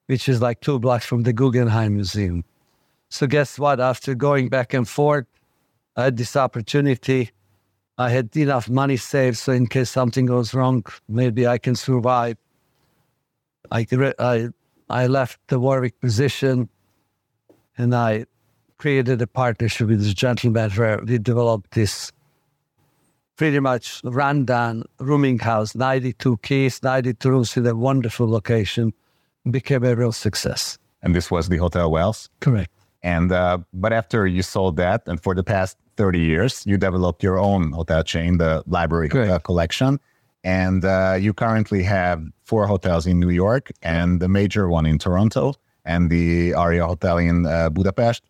[0.07, 2.45] which is like two blocks from the Guggenheim Museum."
[3.09, 3.81] So guess what?
[3.81, 5.27] After going back and forth,
[5.97, 7.33] I had this opportunity.
[8.01, 12.39] I had enough money saved, so in case something goes wrong, maybe I can survive.
[13.71, 13.87] I
[14.19, 14.49] I
[14.89, 16.71] I left the Warwick position,
[17.77, 18.25] and I
[18.79, 22.11] created a partnership with this gentleman where we developed this
[23.37, 28.95] pretty much rundown rooming house, 92 keys, 92 rooms in a wonderful location,
[29.51, 30.79] became a real success.
[31.03, 32.31] And this was the Hotel Wales.
[32.41, 32.73] Correct.
[33.03, 37.23] And uh, but after you sold that, and for the past thirty years, you developed
[37.23, 39.09] your own hotel chain, the Library.
[39.09, 39.93] Hotel Collection,
[40.43, 42.19] and uh, you currently have
[42.51, 45.53] four hotels in New York and the major one in Toronto,
[45.85, 48.23] and the Aria Hotel in uh, Budapest.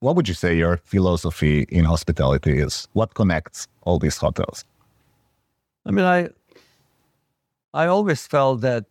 [0.00, 2.88] What would you say your philosophy in hospitality is?
[2.94, 4.64] What connects all these hotels?
[5.88, 6.28] I mean, I
[7.82, 8.84] I always felt that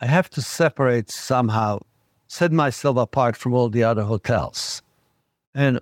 [0.00, 1.80] I have to separate somehow,
[2.26, 4.82] set myself apart from all the other hotels.
[5.54, 5.80] And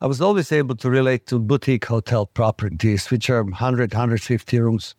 [0.00, 4.94] I was always able to relate to boutique hotel properties, which are 100, 150 rooms.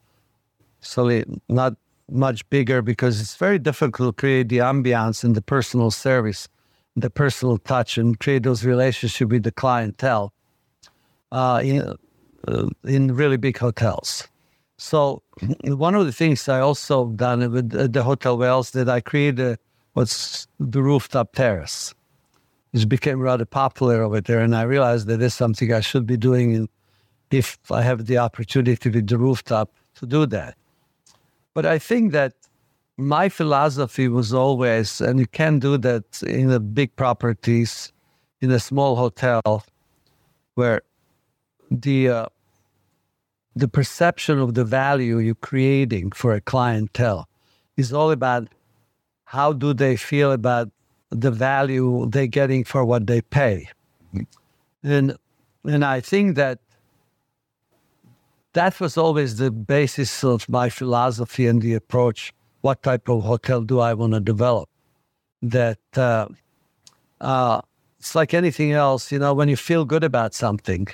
[0.82, 1.76] So not
[2.10, 6.50] much bigger because it's very difficult to create the ambiance and the personal service,
[6.96, 10.34] the personal touch, and create those relationships with the clientele
[11.32, 11.96] uh, in,
[12.48, 14.28] uh, in really big hotels.
[14.78, 15.22] So
[15.64, 19.60] one of the things I also done with uh, the Hotel Wales that I created
[19.94, 21.94] what's the rooftop terrace,
[22.72, 26.18] which became rather popular over there, and I realized that is something I should be
[26.18, 26.70] doing in,
[27.32, 30.56] if I have the opportunity with the rooftop to do that.
[31.54, 32.34] But I think that
[32.98, 37.92] my philosophy was always, and you can do that in the big properties,
[38.42, 39.66] in a small hotel,
[40.56, 40.82] where
[41.72, 42.26] the uh,
[43.56, 47.28] the perception of the value you're creating for a clientele
[47.78, 48.48] is all about
[49.26, 50.70] how do they feel about
[51.10, 53.68] the value they're getting for what they pay.
[54.84, 55.18] And
[55.66, 56.60] and I think that
[58.54, 62.34] that was always the basis of my philosophy and the approach.
[62.62, 64.70] What type of hotel do I want to develop?
[65.42, 66.28] That uh,
[67.22, 67.62] uh,
[68.00, 70.88] it's like anything else, you know, when you feel good about something,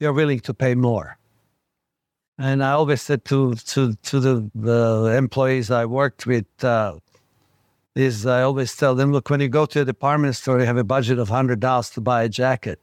[0.00, 1.18] you're willing to pay more.
[2.38, 6.98] And I always said to to to the, the employees I worked with, uh,
[7.98, 10.76] is I always tell them, look, when you go to a department store, you have
[10.76, 12.80] a budget of hundred dollars to buy a jacket,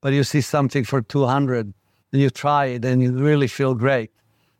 [0.00, 1.72] but you see something for two hundred,
[2.12, 4.10] and you try it, and you really feel great,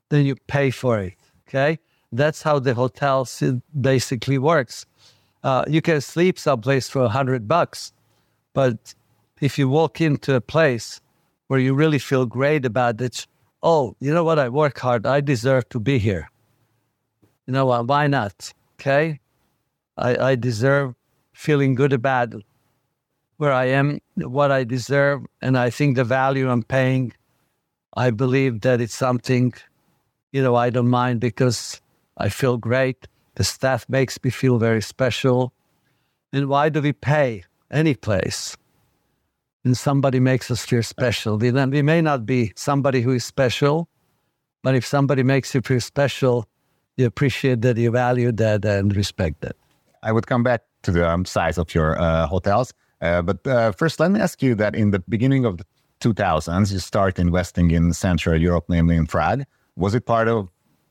[0.09, 1.15] then you pay for it.
[1.49, 1.79] Okay,
[2.13, 3.29] that's how the hotel
[3.81, 4.87] basically works.
[5.43, 7.93] Uh, you can sleep someplace for a hundred bucks,
[8.55, 8.95] but
[9.41, 11.01] if you walk into a place
[11.49, 13.27] where you really feel great about it,
[13.63, 14.39] oh, you know what?
[14.39, 15.07] I work hard.
[15.07, 16.31] I deserve to be here.
[17.47, 17.87] You know what?
[17.87, 18.53] Why not?
[18.81, 19.21] Okay.
[19.97, 20.95] I, I deserve
[21.33, 22.35] feeling good about
[23.37, 25.23] where I am, what I deserve.
[25.43, 27.13] And I think the value I'm paying,
[27.97, 29.53] I believe that it's something,
[30.33, 31.81] you know, I don't mind because
[32.17, 33.09] I feel great.
[33.37, 35.53] The staff makes me feel very special.
[36.33, 38.57] And why do we pay any place?
[39.65, 41.39] and somebody makes us feel special.
[41.39, 43.89] We, we may not be somebody who is special,
[44.63, 46.47] but if somebody makes you feel special,
[46.97, 49.57] you appreciate that, you value that, and respect that.
[50.05, 52.73] I would come back to the um, size of your uh, hotels.
[53.01, 55.65] Uh, but uh, first, let me ask you that in the beginning of the
[56.01, 59.45] 2000s, you start investing in Central Europe, namely in Prague.
[59.77, 60.49] Was it part of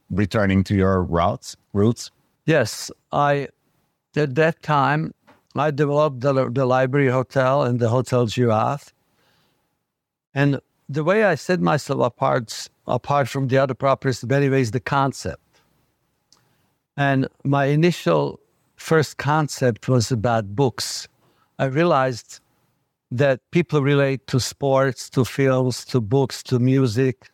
[0.09, 2.11] returning to your routes, roots?
[2.45, 2.91] Yes.
[3.11, 3.47] I,
[4.15, 5.13] at that time,
[5.55, 8.93] I developed the, the library hotel and the Hotel Giraffe.
[10.33, 14.71] And the way I set myself apart, apart from the other properties, in many ways,
[14.71, 15.39] the concept.
[16.97, 18.39] And my initial
[18.83, 21.07] first concept was about books.
[21.57, 22.41] I realized
[23.11, 27.31] that people relate to sports, to films, to books, to music.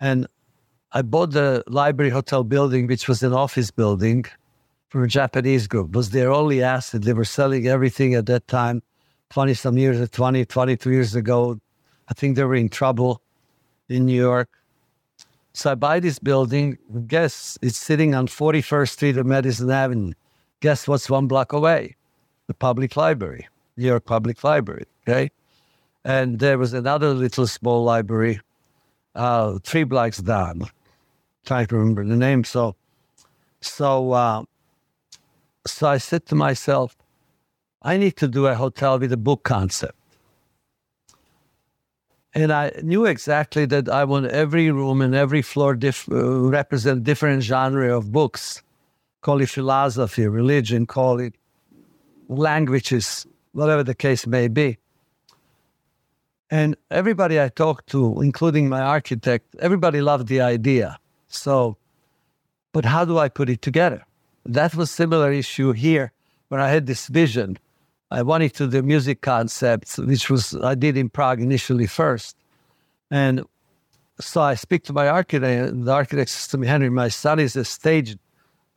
[0.00, 0.26] And
[0.92, 4.24] I bought the library hotel building, which was an office building,
[4.88, 5.90] from a Japanese group.
[5.90, 7.02] It was their only asset.
[7.02, 8.82] They were selling everything at that time,
[9.28, 11.60] 20 some years, 20, 22 years ago.
[12.08, 13.20] I think they were in trouble
[13.90, 14.48] in New York.
[15.52, 16.78] So I buy this building.
[17.06, 20.14] Guess it's sitting on 41st Street of Madison Avenue.
[20.60, 21.96] Guess what's one block away?
[22.46, 24.84] The public library, New York Public Library.
[25.08, 25.30] Okay.
[26.04, 28.40] And there was another little small library,
[29.14, 30.62] uh, three blocks down.
[31.44, 32.44] trying to remember the name.
[32.44, 32.76] So,
[33.60, 34.44] so uh,
[35.66, 36.96] so I said to myself,
[37.82, 39.94] I need to do a hotel with a book concept.
[42.34, 47.02] And I knew exactly that I want every room and every floor diff- uh, represent
[47.02, 48.62] different genre of books.
[49.20, 51.34] Call it philosophy, religion, call it
[52.28, 54.78] languages, whatever the case may be.
[56.50, 60.98] And everybody I talked to, including my architect, everybody loved the idea.
[61.28, 61.76] So,
[62.72, 64.04] but how do I put it together?
[64.44, 66.12] that was similar issue here
[66.48, 67.58] when I had this vision.
[68.10, 72.36] I wanted to do music concepts, which was I did in Prague initially first.
[73.10, 73.44] And
[74.18, 75.84] so I speak to my architect.
[75.84, 78.16] The architect says to me, Henry, my son is a stage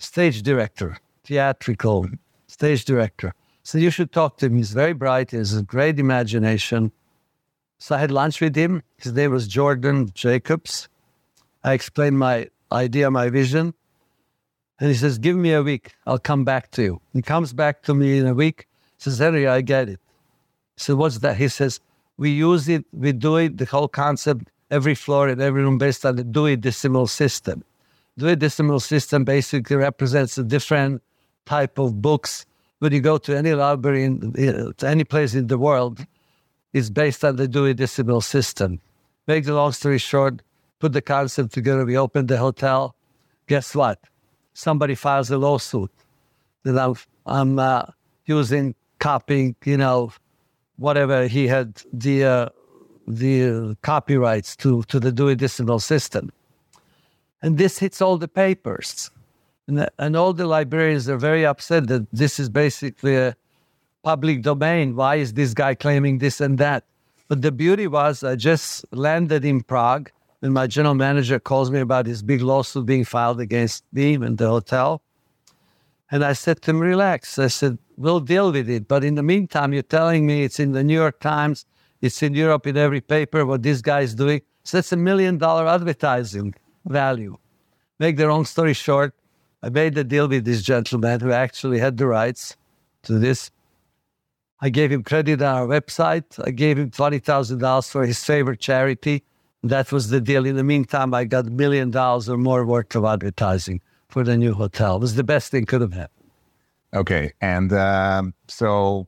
[0.04, 2.08] stage director, theatrical
[2.48, 3.34] stage director.
[3.64, 4.58] So you should talk to him.
[4.58, 5.32] He's very bright.
[5.32, 6.92] He has a great imagination.
[7.80, 8.84] So I had lunch with him.
[8.98, 10.90] His name was Jordan Jacobs.
[11.64, 13.74] I explained my idea, my vision.
[14.80, 15.94] And he says, Give me a week.
[16.06, 17.02] I'll come back to you.
[17.14, 18.68] He comes back to me in a week.
[18.98, 20.00] He says, Henry, I get it.
[20.76, 21.38] Said, What's that?
[21.38, 21.80] He says,
[22.18, 26.06] We use it, we do it, the whole concept, every floor and every room based
[26.06, 27.64] on the Dewey Decimal System.
[28.18, 31.02] Dewey Decimal System basically represents a different
[31.46, 32.46] type of books.
[32.80, 34.34] When you go to any library, in,
[34.78, 36.06] to any place in the world,
[36.74, 38.80] it's based on the Dewey Decimal System.
[39.28, 40.42] Make the long story short,
[40.80, 41.86] put the concept together.
[41.86, 42.96] We opened the hotel.
[43.48, 44.00] Guess what?
[44.54, 45.92] somebody files a lawsuit
[46.64, 46.96] that I'm,
[47.26, 47.86] I'm uh,
[48.26, 50.14] using, copying, you know,
[50.78, 52.50] whatever he had the uh,
[53.06, 56.32] the uh, copyrights to to the Dewey Decimal System,
[57.44, 59.12] and this hits all the papers,
[59.68, 63.36] and, and all the librarians are very upset that this is basically a
[64.02, 64.96] public domain.
[64.96, 66.86] Why is this guy claiming this and that?
[67.28, 70.10] But the beauty was, I just landed in Prague
[70.42, 74.38] and my general manager calls me about this big lawsuit being filed against me and
[74.38, 75.02] the hotel.
[76.12, 77.40] And I said to him, relax.
[77.40, 78.88] I said, we'll deal with it.
[78.88, 81.66] But in the meantime, you're telling me it's in the New York Times,
[82.02, 84.42] It's in Europe in every paper what this guy is doing.
[84.66, 86.54] So that's a million dollar advertising
[86.86, 87.38] value.
[88.00, 89.14] Make the long story short,
[89.62, 92.58] I made a deal with this gentleman who actually had the rights
[93.04, 93.50] to this.
[94.60, 96.24] I gave him credit on our website.
[96.46, 99.24] I gave him $20,000 for his favorite charity.
[99.64, 100.46] That was the deal.
[100.46, 104.36] In the meantime, I got a million dollars or more worth of advertising for the
[104.38, 104.98] new hotel.
[104.98, 106.30] It was the best thing could have happened.
[106.94, 107.32] Okay.
[107.42, 109.08] And um, so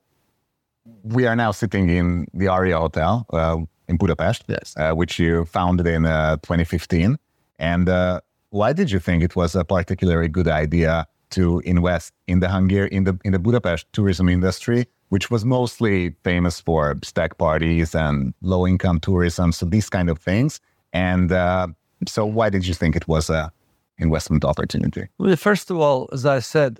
[1.03, 3.57] we are now sitting in the Aria Hotel uh,
[3.87, 4.73] in Budapest, Yes.
[4.77, 7.17] uh, which you founded in uh, 2015.
[7.59, 12.39] And uh, why did you think it was a particularly good idea to invest in
[12.39, 17.37] the Hungary in the in the Budapest tourism industry, which was mostly famous for stag
[17.37, 20.59] parties and low income tourism, so these kind of things.
[20.93, 21.67] And uh,
[22.07, 23.51] so, why did you think it was a
[23.97, 25.07] investment opportunity?
[25.17, 26.79] Well, first of all, as I said,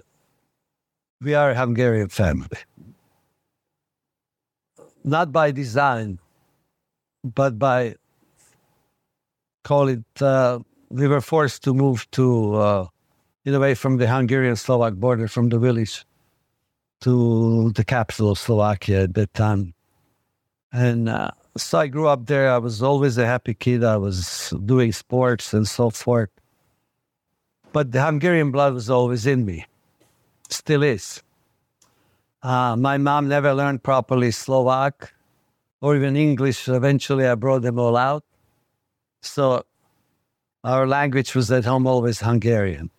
[1.21, 2.59] we are a Hungarian family.
[5.03, 6.19] Not by design,
[7.23, 7.95] but by
[9.65, 10.61] call it, uh,
[10.93, 12.85] we were forced to move to, uh,
[13.43, 16.05] in a way, from the Hungarian Slovak border, from the village
[17.01, 19.73] to the capital of Slovakia at that time.
[20.69, 22.53] And uh, so I grew up there.
[22.53, 23.83] I was always a happy kid.
[23.83, 26.29] I was doing sports and so forth
[27.75, 29.65] but the Hungarian blood was always in me,
[30.47, 31.21] still is.
[32.41, 35.11] Uh, my mom never learned properly Slovak
[35.81, 36.69] or even English.
[36.69, 38.23] Eventually, I brought them all out.
[39.25, 39.65] So
[40.63, 42.89] our language was at home always Hungarian.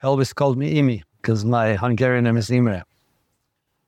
[0.00, 2.84] He always called me Imi because my Hungarian name is Imre.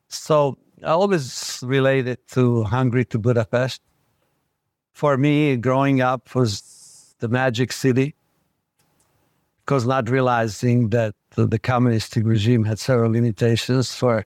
[0.08, 3.80] So I always related to Hungary to Budapest.
[4.92, 8.14] For me, growing up was the magic city
[9.64, 14.24] because not realizing that the, communist regime had several limitations for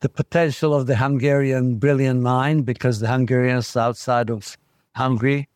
[0.00, 4.56] the potential of the Hungarian brilliant mind, because the Hungarians outside of
[4.94, 5.48] Hungary,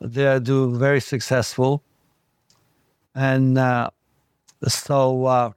[0.00, 1.82] they do very successful.
[3.14, 3.90] And uh,
[4.66, 5.50] so uh,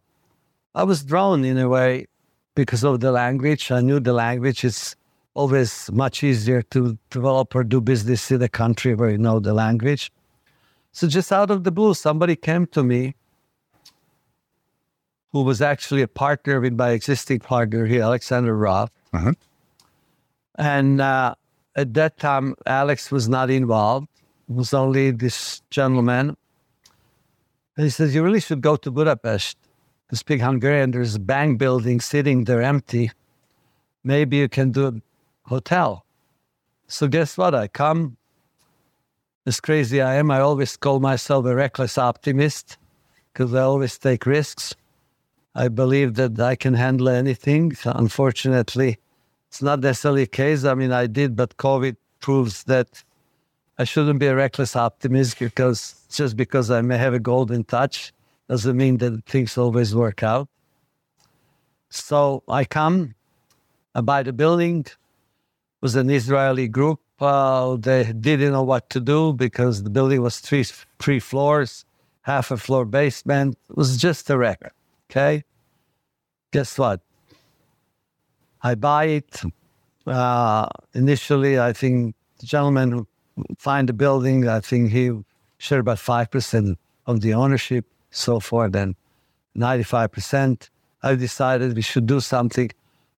[0.74, 2.08] I was drawn in a way
[2.56, 3.72] because of the language.
[3.72, 4.96] I knew the language is
[5.34, 9.54] always much easier to develop or do business in a country where you know the
[9.54, 10.12] language.
[10.92, 13.16] So just out of the blue, somebody came to me
[15.32, 18.92] who was actually a partner with my existing partner here, Alexander Roth.
[19.14, 19.32] Uh-huh.
[20.56, 21.36] And uh,
[21.76, 24.08] at that time, Alex was not involved.
[24.52, 26.36] Was only this gentleman.
[27.78, 29.58] And he says, You really should go to Budapest
[30.10, 30.92] to speak Hungarian.
[30.92, 33.12] There's a bank building sitting there empty.
[34.04, 36.06] Maybe you can do a hotel.
[36.88, 37.56] So guess what?
[37.56, 38.18] I come
[39.46, 42.78] as crazy I am, I always call myself a reckless optimist
[43.34, 44.76] because I always take risks.
[45.56, 47.74] I believe that I can handle anything.
[47.84, 48.98] Unfortunately,
[49.48, 50.64] it's not necessarily the case.
[50.64, 53.04] I mean, I did, but COVID proves that
[53.82, 55.80] I shouldn't be a reckless optimist because
[56.12, 58.14] just because I may have a golden touch
[58.48, 60.48] doesn't mean that things always work out.
[61.90, 63.16] So I come,
[63.96, 64.82] I buy the building.
[64.82, 64.98] It
[65.82, 70.40] was an Israeli group well, they didn't know what to do because the building was
[70.40, 70.66] three
[70.98, 71.86] three floors,
[72.22, 73.58] half a floor basement.
[73.70, 74.74] It was just a wreck.
[75.06, 75.44] Okay.
[76.52, 77.00] Guess what?
[78.64, 79.42] I buy it.
[80.08, 83.08] Uh, initially, I think the gentleman who
[83.58, 85.12] find the building, I think he
[85.58, 87.86] shared about five percent of the ownership.
[88.12, 88.96] So far, then
[89.56, 90.70] ninety-five percent.
[91.02, 92.70] I decided we should do something.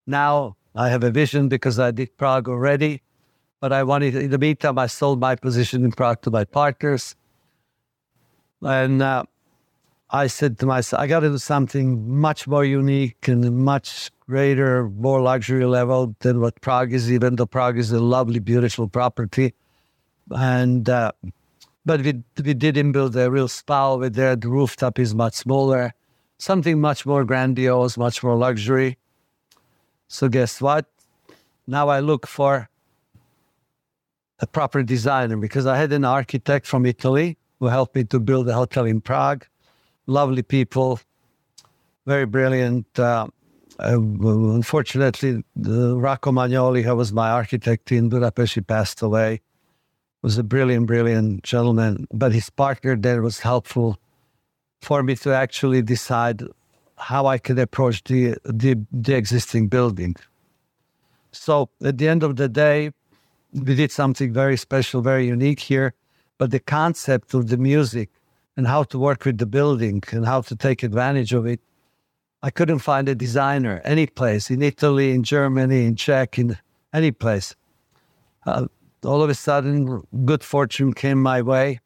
[0.05, 3.01] Now I have a vision because I did Prague already
[3.63, 7.15] but I wanted, in the meantime, I sold my position in Prague to my partners.
[8.61, 9.23] And uh,
[10.09, 14.89] I said to myself, I got to do something much more unique and much greater,
[14.89, 19.53] more luxury level than what Prague is, even though Prague is a lovely, beautiful property.
[20.33, 21.11] And, uh,
[21.85, 24.35] but we, we didn't build a real spa over there.
[24.35, 25.93] The rooftop is much smaller,
[26.37, 28.97] something much more grandiose, much more luxury.
[30.07, 30.85] So guess what?
[31.67, 32.69] Now I look for
[34.39, 38.49] a proper designer because I had an architect from Italy who helped me to build
[38.49, 39.45] a hotel in Prague.
[40.05, 40.99] Lovely people,
[42.05, 42.87] very brilliant.
[42.99, 43.27] Uh,
[43.79, 49.41] uh, unfortunately, the Rocco Magnoli, who was my architect in Budapest, he passed away.
[50.23, 53.99] Was a brilliant, brilliant gentleman, but his partner there was helpful
[54.81, 56.43] for me to actually decide
[56.97, 60.15] how I could approach the, the, the existing building.
[61.33, 62.91] So at the end of the day,
[63.53, 65.93] we did something very special, very unique here.
[66.37, 68.09] But the concept of the music
[68.55, 71.59] and how to work with the building and how to take advantage of it,
[72.41, 76.57] I couldn't find a designer any place in Italy, in Germany, in Czech, in
[76.93, 77.55] any place.
[78.45, 78.67] uh,
[79.05, 81.79] all of a sudden, good fortune came my way,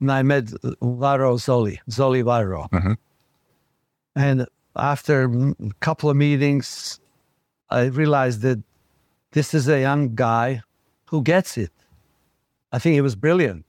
[0.00, 2.68] and I met Varro Zoli, Zoli Varro.
[2.72, 2.96] Mhm.
[4.16, 4.46] And
[4.76, 7.00] after a couple of meetings,
[7.68, 8.58] I realized that
[9.32, 10.62] this is a young guy
[11.06, 11.72] who gets it.
[12.72, 13.64] I think he was brilliant.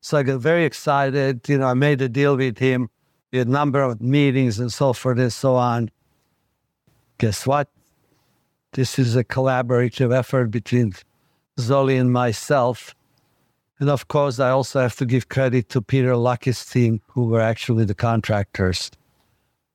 [0.00, 1.48] So I got very excited.
[1.48, 2.90] You know, I made a deal with him.
[3.32, 5.90] We had a number of meetings and so forth and so on.
[7.18, 7.68] Guess what?
[8.72, 10.92] This is a collaborative effort between
[11.58, 12.94] Zoli and myself.
[13.80, 17.40] And of course, I also have to give credit to Peter Lucky's team, who were
[17.40, 18.90] actually the contractors.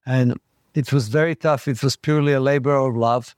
[0.05, 0.39] And
[0.73, 1.67] it was very tough.
[1.67, 3.35] It was purely a labor of love,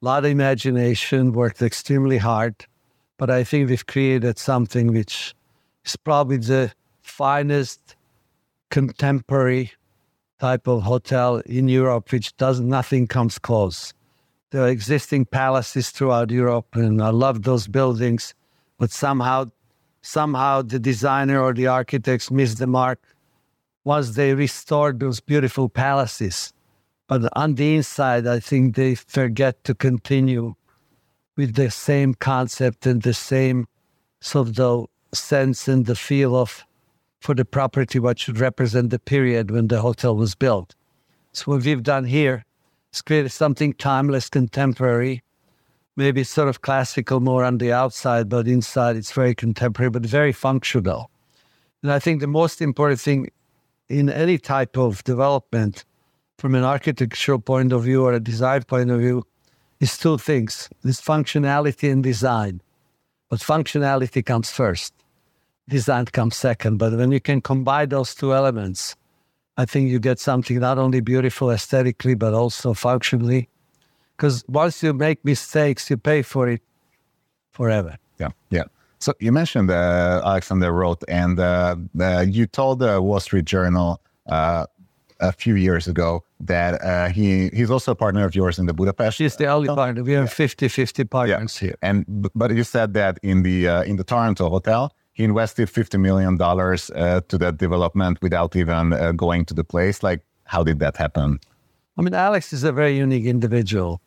[0.00, 2.54] a lot of imagination, worked extremely hard.
[3.16, 5.34] But I think we've created something which
[5.84, 6.72] is probably the
[7.02, 7.96] finest
[8.70, 9.72] contemporary
[10.38, 13.92] type of hotel in Europe, which does nothing comes close.
[14.50, 18.32] There are existing palaces throughout Europe, and I love those buildings,
[18.78, 19.50] but somehow,
[20.00, 22.98] somehow the designer or the architects missed the mark
[23.84, 26.54] once they restored those beautiful palaces.
[27.08, 30.54] But on the inside, I think they forget to continue
[31.36, 33.66] with the same concept and the same
[34.20, 36.64] sort of the sense and the feel of
[37.20, 40.74] for the property what should represent the period when the hotel was built.
[41.32, 42.44] So what we've done here
[42.92, 45.22] is created something timeless, contemporary,
[45.96, 50.32] maybe sort of classical more on the outside, but inside it's very contemporary, but very
[50.32, 51.10] functional.
[51.82, 53.30] And I think the most important thing
[53.88, 55.84] in any type of development
[56.38, 59.24] from an architectural point of view or a design point of view
[59.80, 60.68] is two things.
[60.82, 62.60] This functionality and design.
[63.28, 64.94] But functionality comes first
[65.68, 66.78] design comes second.
[66.78, 68.96] But when you can combine those two elements,
[69.58, 73.48] I think you get something not only beautiful aesthetically, but also functionally.
[74.16, 76.62] Because once you make mistakes, you pay for it
[77.50, 77.98] forever.
[78.20, 78.64] Yeah, yeah.
[79.00, 84.00] So you mentioned uh, Alexander Roth, and uh, uh, you told the Wall Street Journal
[84.28, 84.66] uh,
[85.20, 88.74] a few years ago that uh, he he's also a partner of yours in the
[88.74, 89.16] Budapest.
[89.16, 90.02] She's the only partner.
[90.04, 91.76] We have 50-50 partners here.
[91.82, 92.04] And
[92.34, 96.36] but you said that in the uh, in the Toronto hotel, he invested fifty million
[96.36, 100.04] dollars uh, to that development without even uh, going to the place.
[100.04, 101.40] Like, how did that happen?
[101.98, 104.00] I mean, Alex is a very unique individual.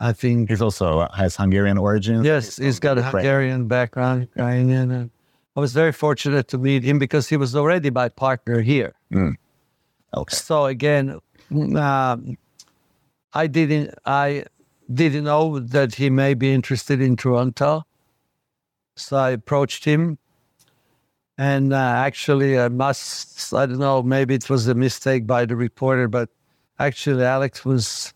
[0.00, 2.26] I think He's also uh, has Hungarian origins.
[2.26, 3.02] Yes, he's got a.
[3.02, 4.90] Hungarian background, Ukrainian.
[4.90, 5.10] And
[5.56, 8.94] I was very fortunate to meet him because he was already my partner here.
[9.12, 10.34] Okay.
[10.34, 11.20] So again,
[11.76, 12.36] um,
[13.32, 14.44] I didn't I
[14.92, 17.84] didn't know that he may be interested in Toronto.
[18.98, 20.18] So I approached him,
[21.36, 25.56] and uh, actually, I must I don't know maybe it was a mistake by the
[25.56, 26.28] reporter, but
[26.78, 28.12] actually Alex was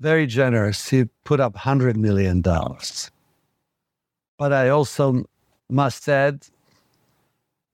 [0.00, 0.88] very generous.
[0.88, 3.10] He put up hundred million dollars.
[4.38, 5.24] But I also
[5.70, 6.46] must add,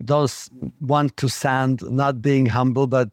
[0.05, 0.33] don't
[0.81, 3.11] want to sound not being humble, but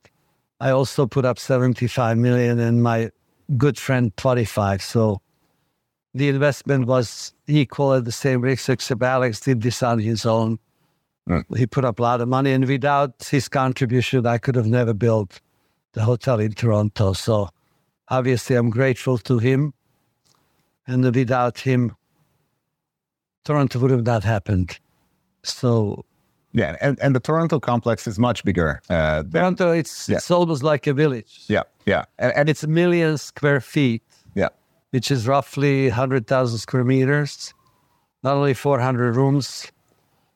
[0.60, 3.12] I also put up 75 million and my
[3.58, 4.82] good friend 25.
[4.82, 5.22] So
[6.20, 10.60] the investment was equal at the same risk, except Alex did this on his own.
[11.30, 11.44] Mm.
[11.58, 14.94] He put up a lot of money, and without his contribution, I could have never
[14.94, 15.40] built
[15.94, 17.14] the hotel in Toronto.
[17.14, 17.50] So
[18.10, 19.74] obviously, I'm grateful to him.
[20.88, 21.96] And without him,
[23.46, 24.78] Toronto would have not happened.
[25.44, 26.04] So
[26.52, 28.82] Yeah, and, and the Toronto complex is much bigger.
[28.90, 30.18] Uh, than- Toronto, it's Yeah.
[30.18, 31.34] it's almost like a village.
[31.48, 34.04] yeah, yeah, and, and it's a million square feet,
[34.92, 37.54] which is roughly 100,000 square meters.
[38.24, 39.72] Not only 400 rooms,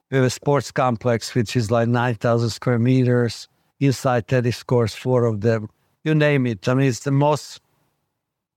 [0.10, 3.48] we have a sports complex, which is like 9,000 square meters.
[3.80, 5.70] Inside tennis courts, four of them.
[6.04, 6.68] You name it.
[6.70, 7.60] I mean, it's the most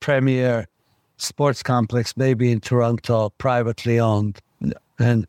[0.01, 0.69] premier
[1.17, 4.39] sports complex, maybe in Toronto, privately owned.
[4.99, 5.27] And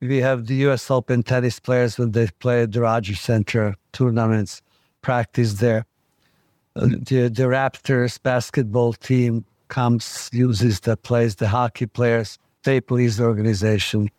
[0.00, 4.62] we have the US Open tennis players when they play at the Rogers Center tournaments,
[5.02, 5.86] practice there.
[6.74, 13.20] Uh, the, the Raptors basketball team comes, uses the place, the hockey players, Maple Leafs
[13.20, 14.10] organization.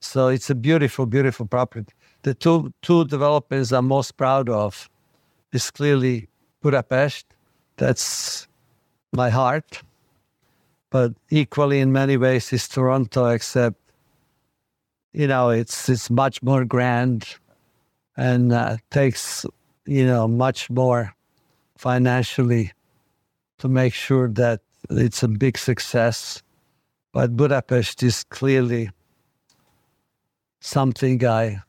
[0.00, 1.92] So it's a beautiful, beautiful property.
[2.22, 4.88] The two, two developments I'm most proud of
[5.52, 6.28] is clearly
[6.62, 7.26] Budapest.
[7.76, 8.48] That's
[9.12, 9.82] my heart.
[10.90, 13.76] But equally, in many ways, is Toronto, except,
[15.12, 17.36] you know, it's, it's much more grand
[18.16, 19.44] and uh, takes,
[19.86, 21.14] you know, much more
[21.76, 22.72] financially
[23.58, 26.42] to make sure that it's a big success.
[27.12, 28.90] But Budapest is clearly
[30.60, 31.62] something I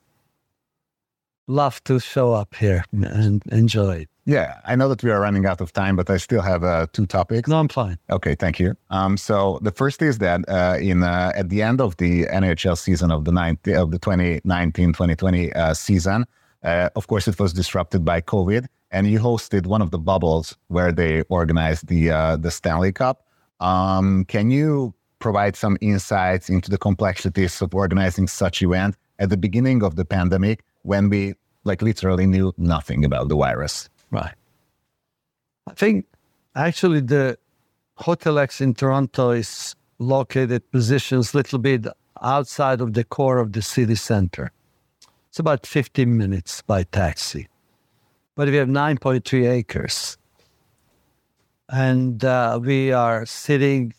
[1.47, 4.09] love to show up here and enjoy it.
[4.27, 6.87] Yeah, I know that we are running out of time, but I still have uh,
[6.91, 7.47] two topics.
[7.47, 7.99] No, I'm fine.
[8.09, 8.75] Okay, thank you.
[8.89, 12.75] Um, so the first is that uh, in uh, at the end of the NHL
[12.75, 16.25] season of the 19, of the 2019-2020 uh, season,
[16.65, 20.57] uh, of course, it was disrupted by COVID, and you hosted one of the bubbles
[20.67, 23.27] where they organized the uh, the Stanley Cup.
[23.59, 29.37] Um, can you provide some insights into the complexities of organizing such event at the
[29.37, 33.89] beginning of the pandemic when we like literally knew nothing about the virus?
[34.11, 34.33] Right.
[35.67, 36.05] I think
[36.55, 37.37] actually the
[37.95, 41.87] Hotel X in Toronto is located positions a little bit
[42.21, 44.51] outside of the core of the city center.
[45.35, 47.49] It's about 15 minutes by taxi.
[48.35, 50.17] But we have 9.3 acres.
[51.67, 53.93] And uh, we are sitting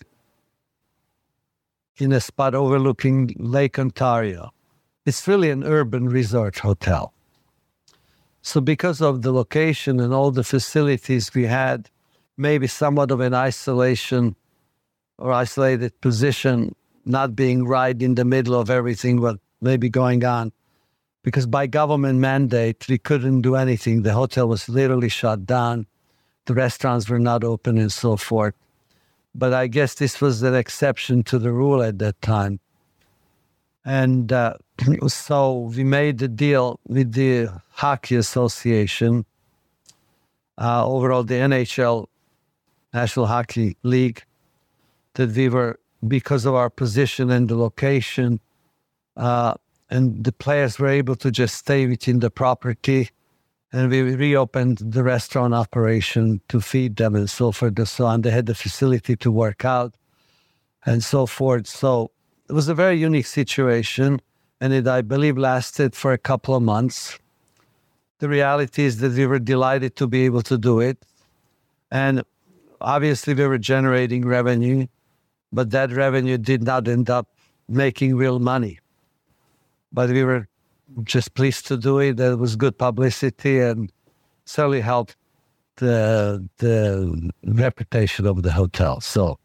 [1.99, 4.55] in a spot overlooking Lake Ontario.
[5.05, 7.13] It's really an urban resort hotel.
[8.41, 11.91] So, because of the location and all the facilities we had,
[12.39, 14.37] maybe somewhat of an isolation
[15.19, 16.75] or isolated position,
[17.05, 20.51] not being right in the middle of everything what may be going on.
[21.27, 24.03] Because by government mandate, we couldn't do anything.
[24.03, 25.87] The hotel was literally shut down,
[26.45, 28.55] the restaurants were not open, and so forth.
[29.35, 32.61] But I guess this was an exception to the rule at that time.
[33.85, 34.55] And uh,
[35.09, 39.27] so we made the deal with the Hockey Association,
[40.59, 42.07] uh, overall the NHL,
[42.95, 44.23] National Hockey League,
[45.15, 48.39] that we were, because of our position and the location,
[49.17, 49.55] uh,
[49.91, 53.11] and the players were able to just stay within the property.
[53.73, 58.23] And we reopened the restaurant operation to feed them and so forth and so on.
[58.23, 59.95] They had the facility to work out
[60.85, 61.67] and so forth.
[61.67, 62.11] So
[62.49, 64.21] it was a very unique situation,
[64.61, 67.19] and it, I believe, lasted for a couple of months.
[68.21, 71.05] The reality is that we were delighted to be able to do it.
[71.91, 72.23] And
[72.81, 74.87] obviously, we were generating revenue,
[75.53, 77.29] but that revenue did not end up
[77.69, 78.79] making real money.
[79.93, 80.49] But we were
[81.05, 82.17] just pleased to do it.
[82.17, 83.91] There was good publicity and
[84.45, 85.17] certainly helped
[85.77, 89.01] the, the reputation of the hotel.
[89.01, 89.39] So,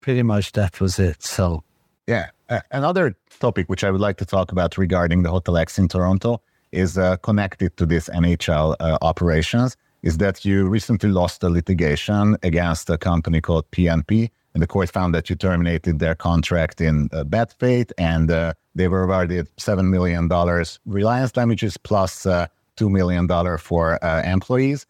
[0.00, 1.22] pretty much that was it.
[1.22, 1.64] So,
[2.06, 2.30] yeah.
[2.50, 5.88] Uh, another topic which I would like to talk about regarding the Hotel X in
[5.88, 6.42] Toronto
[6.72, 9.76] is uh, connected to this NHL uh, operations.
[10.04, 14.90] Is that you recently lost a litigation against a company called PNP, and the court
[14.90, 19.48] found that you terminated their contract in uh, bad faith, and uh, they were awarded
[19.56, 22.46] seven million dollars reliance damages plus uh,
[22.76, 24.86] two million dollar for employees,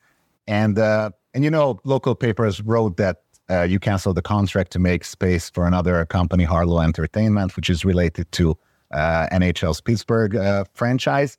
[0.49, 5.05] and and you know local papers wrote that uh, you canceled the contract to make
[5.05, 8.57] space for another company, Harlo Entertainment, which is related to
[8.91, 11.37] uh, NHL's Pittsburgh uh, franchise.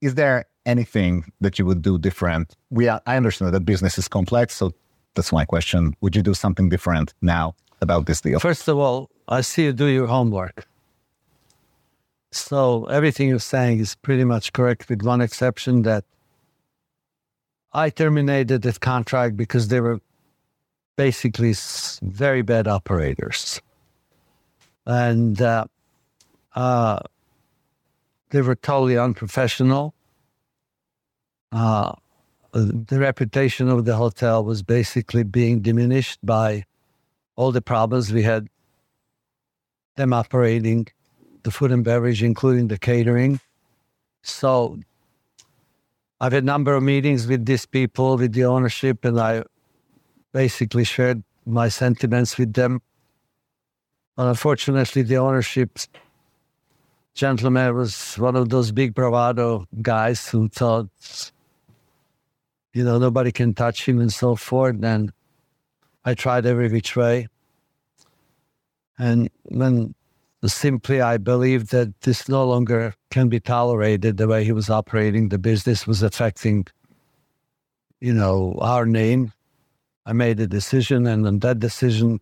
[0.00, 2.56] Is there anything that you would do different?
[2.70, 4.72] We are, I understand that business is complex, so
[5.14, 5.94] that's my question.
[6.00, 8.40] Would you do something different now about this deal?
[8.40, 10.66] First of all, I see you do your homework.
[12.30, 16.04] So everything you're saying is pretty much correct, with one exception that
[17.74, 20.00] I terminated that contract because they were
[20.96, 21.54] basically
[22.02, 23.60] very bad operators.
[24.86, 25.66] And uh,
[26.54, 27.00] uh,
[28.30, 29.94] they were totally unprofessional.
[31.52, 31.92] Uh,
[32.52, 36.64] the reputation of the hotel was basically being diminished by
[37.36, 38.48] all the problems we had
[39.96, 40.86] them operating
[41.42, 43.40] the food and beverage, including the catering.
[44.22, 44.78] So
[46.20, 49.42] I've had a number of meetings with these people, with the ownership, and I
[50.32, 52.80] basically shared my sentiments with them.
[54.16, 55.78] But unfortunately, the ownership
[57.14, 60.88] gentleman was one of those big bravado guys who thought,
[62.72, 64.82] you know, nobody can touch him and so forth.
[64.82, 65.12] And
[66.04, 67.28] I tried every which way.
[68.98, 69.94] And then
[70.44, 74.16] simply I believed that this no longer can be tolerated.
[74.16, 76.66] The way he was operating the business was affecting,
[78.00, 79.32] you know, our name
[80.04, 82.20] I made a decision, and on that decision,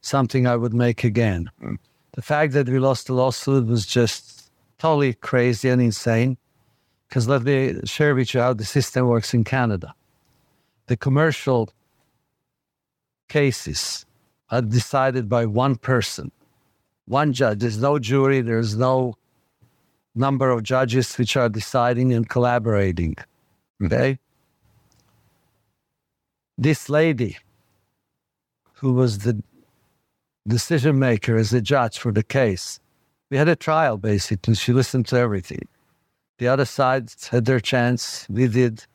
[0.00, 1.50] something I would make again.
[1.62, 1.78] Mm.
[2.12, 6.36] The fact that we lost the lawsuit was just totally crazy and insane.
[7.10, 9.94] Because let me share with you how the system works in Canada.
[10.86, 11.68] The commercial
[13.28, 14.06] cases
[14.48, 16.32] are decided by one person,
[17.04, 17.58] one judge.
[17.58, 19.16] There's no jury, there's no
[20.14, 23.16] number of judges which are deciding and collaborating.
[23.82, 23.86] Mm.
[23.86, 24.18] Okay?
[26.60, 27.38] this lady,
[28.74, 29.42] who was the
[30.46, 32.78] decision maker as a judge for the case,
[33.30, 34.54] we had a trial basically.
[34.54, 35.66] She listened to everything.
[36.40, 38.26] The other side had their chance.
[38.30, 38.86] We did.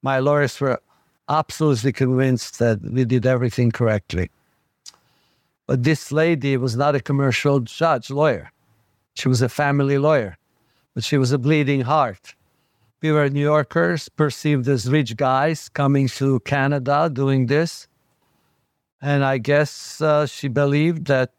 [0.00, 0.80] My lawyers were
[1.28, 4.30] absolutely convinced that we did everything correctly.
[5.66, 8.52] But this lady was not a commercial judge lawyer.
[9.12, 10.38] She was a family lawyer,
[10.94, 12.34] but she was a bleeding heart.
[13.02, 17.86] We were New Yorkers, perceived as rich guys coming to Canada doing this.
[19.02, 21.32] And I guess uh, she believed that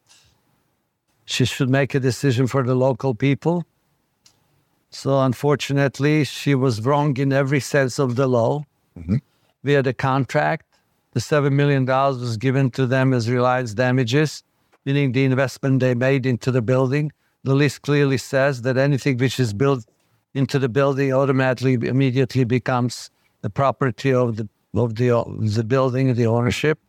[1.26, 3.66] she should make a decision for the local people.
[4.94, 8.64] So, unfortunately, she was wrong in every sense of the law.
[8.98, 9.18] Mm-hmm.
[9.64, 10.68] We had a contract.
[11.14, 14.44] The $7 million was given to them as Reliance damages,
[14.86, 17.12] meaning the investment they made into the building.
[17.44, 19.84] The lease clearly says that anything which is built
[20.36, 23.10] into the building automatically, immediately becomes
[23.42, 25.26] the property of the, of the,
[25.56, 26.80] the building, and the ownership.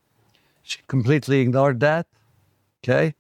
[0.63, 2.07] She completely ignored that.
[2.83, 3.15] Okay.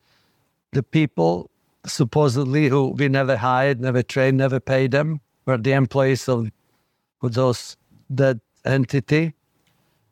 [0.73, 1.51] The people
[1.87, 6.51] supposedly who we never hired, never trained, never paid them were the employees of,
[7.23, 7.77] of those
[8.11, 9.35] that entity.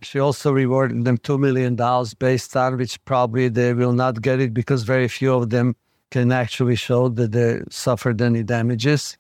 [0.03, 1.77] She also rewarded them $2 million
[2.19, 5.77] based on which probably they will not get it because very few of them
[6.11, 9.17] can actually show that they suffered any damages.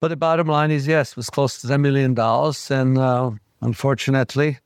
[0.00, 2.16] But the bottom line is yes, it was close to $10 million.
[2.70, 4.58] And uh, unfortunately,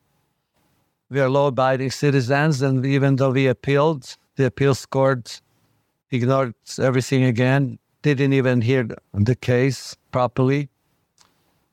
[1.11, 2.63] we are law abiding citizens.
[2.63, 5.41] And even though we appealed, the appeals court
[6.15, 10.69] ignored everything again, didn't even hear the case properly.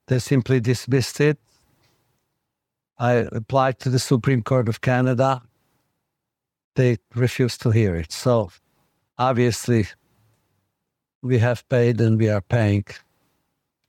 [0.08, 1.38] They simply dismissed it.
[2.98, 5.42] I applied to the Supreme Court of Canada.
[6.76, 8.12] They refused to hear it.
[8.12, 8.52] So
[9.18, 9.88] obviously,
[11.22, 12.86] we have paid and we are paying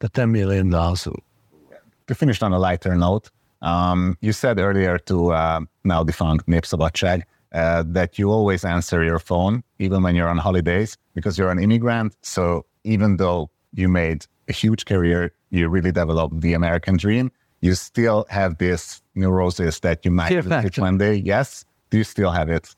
[0.01, 0.71] the $10 million.
[0.71, 3.31] To finish on a lighter note,
[3.63, 9.19] um, you said earlier to uh, now defunct Népszabadság uh, that you always answer your
[9.19, 12.17] phone, even when you're on holidays, because you're an immigrant.
[12.23, 17.31] So even though you made a huge career, you really developed the American dream,
[17.61, 21.15] you still have this neurosis that you might visit one day.
[21.15, 21.65] Yes?
[21.91, 22.75] Do you still have it?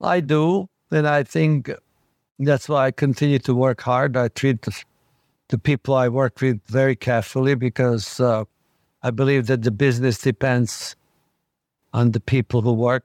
[0.00, 0.68] I do.
[0.90, 1.70] And I think
[2.38, 4.16] that's why I continue to work hard.
[4.16, 4.82] I treat the,
[5.48, 8.44] the people I work with very carefully because uh,
[9.02, 10.96] I believe that the business depends
[11.92, 13.04] on the people who work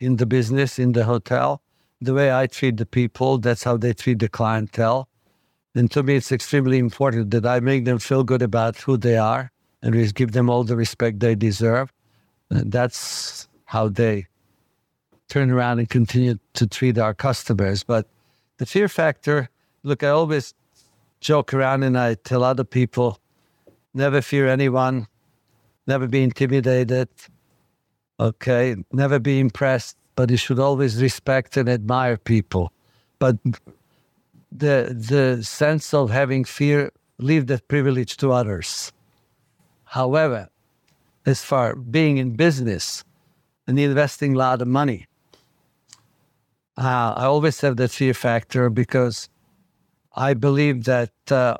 [0.00, 1.62] in the business, in the hotel.
[2.00, 5.08] The way I treat the people, that's how they treat the clientele.
[5.74, 9.16] And to me, it's extremely important that I make them feel good about who they
[9.16, 9.50] are
[9.82, 11.92] and we give them all the respect they deserve.
[12.50, 14.26] And that's how they
[15.28, 17.82] turn around and continue to treat our customers.
[17.82, 18.06] But
[18.58, 19.48] the fear factor,
[19.82, 20.54] look, I always
[21.20, 23.18] joke around and I tell other people
[23.94, 25.06] never fear anyone,
[25.86, 27.08] never be intimidated,
[28.18, 32.72] okay, never be impressed, but you should always respect and admire people.
[33.18, 33.36] But
[34.52, 38.92] the the sense of having fear, leave that privilege to others.
[39.84, 40.48] However,
[41.26, 43.04] as far being in business
[43.66, 45.06] and investing a lot of money,
[46.76, 49.28] uh, I always have that fear factor because
[50.16, 51.56] I believe that uh,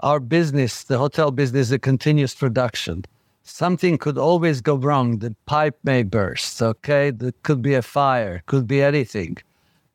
[0.00, 3.04] our business, the hotel business, is a continuous production.
[3.48, 5.20] Something could always go wrong.
[5.20, 6.60] The pipe may burst.
[6.60, 8.42] Okay, there could be a fire.
[8.46, 9.38] Could be anything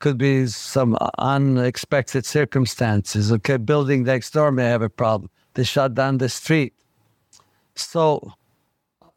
[0.01, 3.31] could be some unexpected circumstances.
[3.31, 5.29] Okay, building next door may have a problem.
[5.53, 6.73] They shut down the street.
[7.75, 8.33] So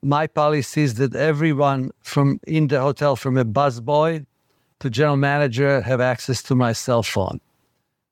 [0.03, 4.27] my policy is that everyone from in the hotel, from a busboy
[4.81, 7.41] to general manager, have access to my cell phone.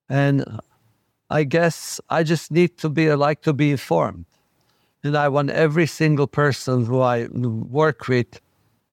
[0.08, 0.44] And
[1.30, 4.24] I guess I just need to be I like to be informed.
[5.04, 8.40] And I want every single person who I work with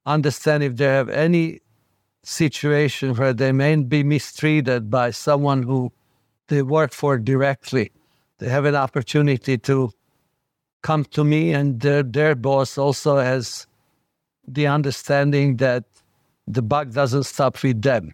[0.06, 1.60] understand if they have any
[2.24, 5.92] situation where they may be mistreated by someone who
[6.48, 7.92] they work for directly.
[8.40, 9.92] They have an opportunity to
[10.82, 13.68] come to me, and their, their boss also has
[14.48, 15.84] the understanding that
[16.48, 18.14] the buck doesn't stop with them,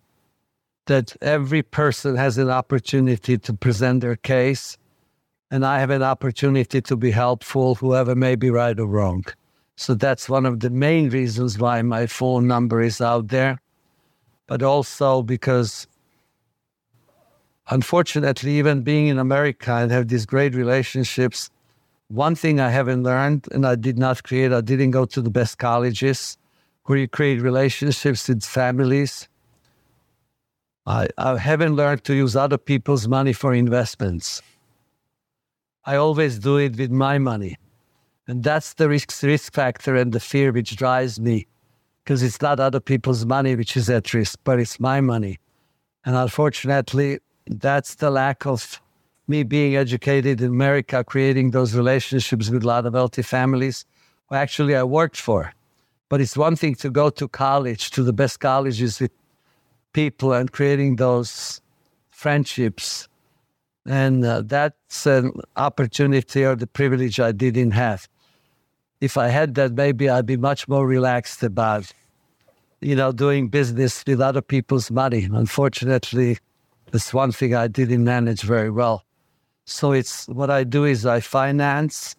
[0.88, 4.78] that every person has an opportunity to present their case,
[5.56, 9.24] and I have an opportunity to be helpful, whoever may be right or wrong.
[9.76, 13.60] So that's one of the main reasons why my phone number is out there
[14.47, 15.88] but also because
[17.70, 21.49] unfortunately, even being in America and have these great relationships,
[22.10, 25.32] one thing I haven't learned and I did not create, I didn't go to the
[25.32, 26.38] best colleges
[26.86, 29.28] where you create relationships with families.
[30.86, 34.43] I, I haven't learned to use other people's money for investments.
[35.86, 37.58] I always do it with my money.
[38.28, 41.48] And that's the risk, risk factor and the fear which drives me
[42.04, 45.40] because it's not other people's money which is at risk, but it's my money.
[46.06, 48.82] And unfortunately, that's the lack of
[49.28, 53.86] me being educated in America, creating those relationships with a lot of wealthy families,
[54.30, 55.54] who actually I worked for.
[56.10, 59.12] But it's one thing to go to college, to the best colleges with
[59.94, 61.62] people and creating those
[62.12, 63.08] friendships.
[63.86, 68.08] And uh, that's an opportunity or the privilege I didn't have.
[69.00, 71.92] If I had that, maybe I'd be much more relaxed about,
[72.82, 75.28] you know, doing business with other people's money.
[75.32, 76.40] Unfortunately,
[76.92, 79.04] that's one thing I didn't manage very well.
[79.66, 82.16] So it's what I do is I finance,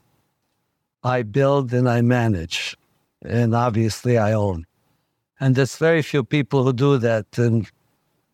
[1.02, 2.76] I build, and I manage.
[3.22, 4.66] And obviously I own.
[5.40, 7.26] And there's very few people who do that.
[7.38, 7.70] And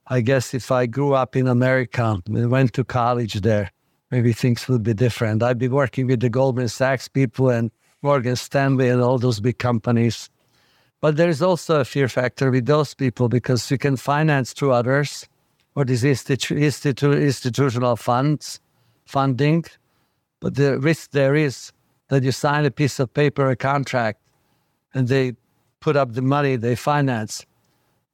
[0.09, 3.70] I guess if I grew up in America and went to college there,
[4.11, 5.42] maybe things would be different.
[5.42, 7.70] I'd be working with the Goldman Sachs people and
[8.03, 10.28] Morgan Stanley and all those big companies.
[11.00, 15.28] But there's also a fear factor with those people because you can finance through others
[15.74, 18.61] or these institu- institu- institutional funds
[19.05, 19.64] funding.
[20.40, 21.72] But the risk there is
[22.09, 24.20] that you sign a piece of paper, a contract,
[24.94, 25.34] and they
[25.80, 27.46] put up the money they finance.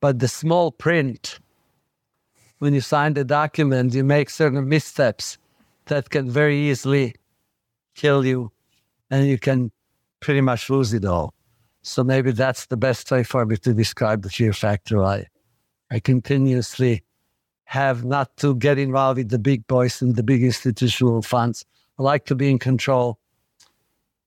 [0.01, 1.41] But the small print,
[2.59, 5.39] when you sign the document, you make certain missteps
[5.87, 7.15] that can very easily
[7.95, 8.53] kill you
[9.11, 9.73] and you can
[10.21, 11.35] pretty much lose it all.
[11.83, 15.03] So maybe that's the best way for me to describe the fear factor.
[15.03, 15.27] I,
[15.91, 17.03] I continuously
[17.65, 21.65] have not to get involved with the big boys and the big institutional funds.
[21.99, 23.19] I like to be in control,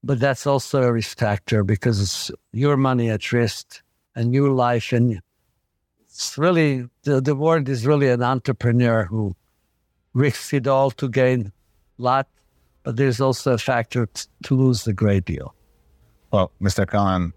[0.03, 3.81] but that's also a risk factor because it's your money at risk
[4.15, 4.91] and your life.
[4.91, 5.21] And
[6.11, 9.35] it's really, the, the word is really an entrepreneur who
[10.13, 11.53] risks it all to gain
[11.99, 12.27] a lot,
[12.83, 15.55] but there's also a factor t- to lose a great deal.
[16.31, 16.85] Well, Mr.
[16.85, 17.31] Kallan,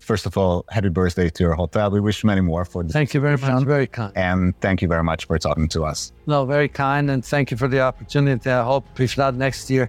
[0.00, 1.90] first of all, happy birthday to your hotel.
[1.90, 2.92] We wish many more for this.
[2.92, 3.62] Thank you very much.
[3.64, 4.12] Very kind.
[4.16, 6.12] And thank you very much for talking to us.
[6.26, 7.10] No, very kind.
[7.10, 8.50] And thank you for the opportunity.
[8.50, 9.88] I hope, if not next year,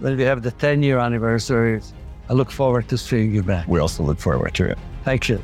[0.00, 1.80] when we have the 10 year anniversary,
[2.28, 3.66] I look forward to seeing you back.
[3.66, 4.78] We also look forward to it.
[5.04, 5.42] Thank you.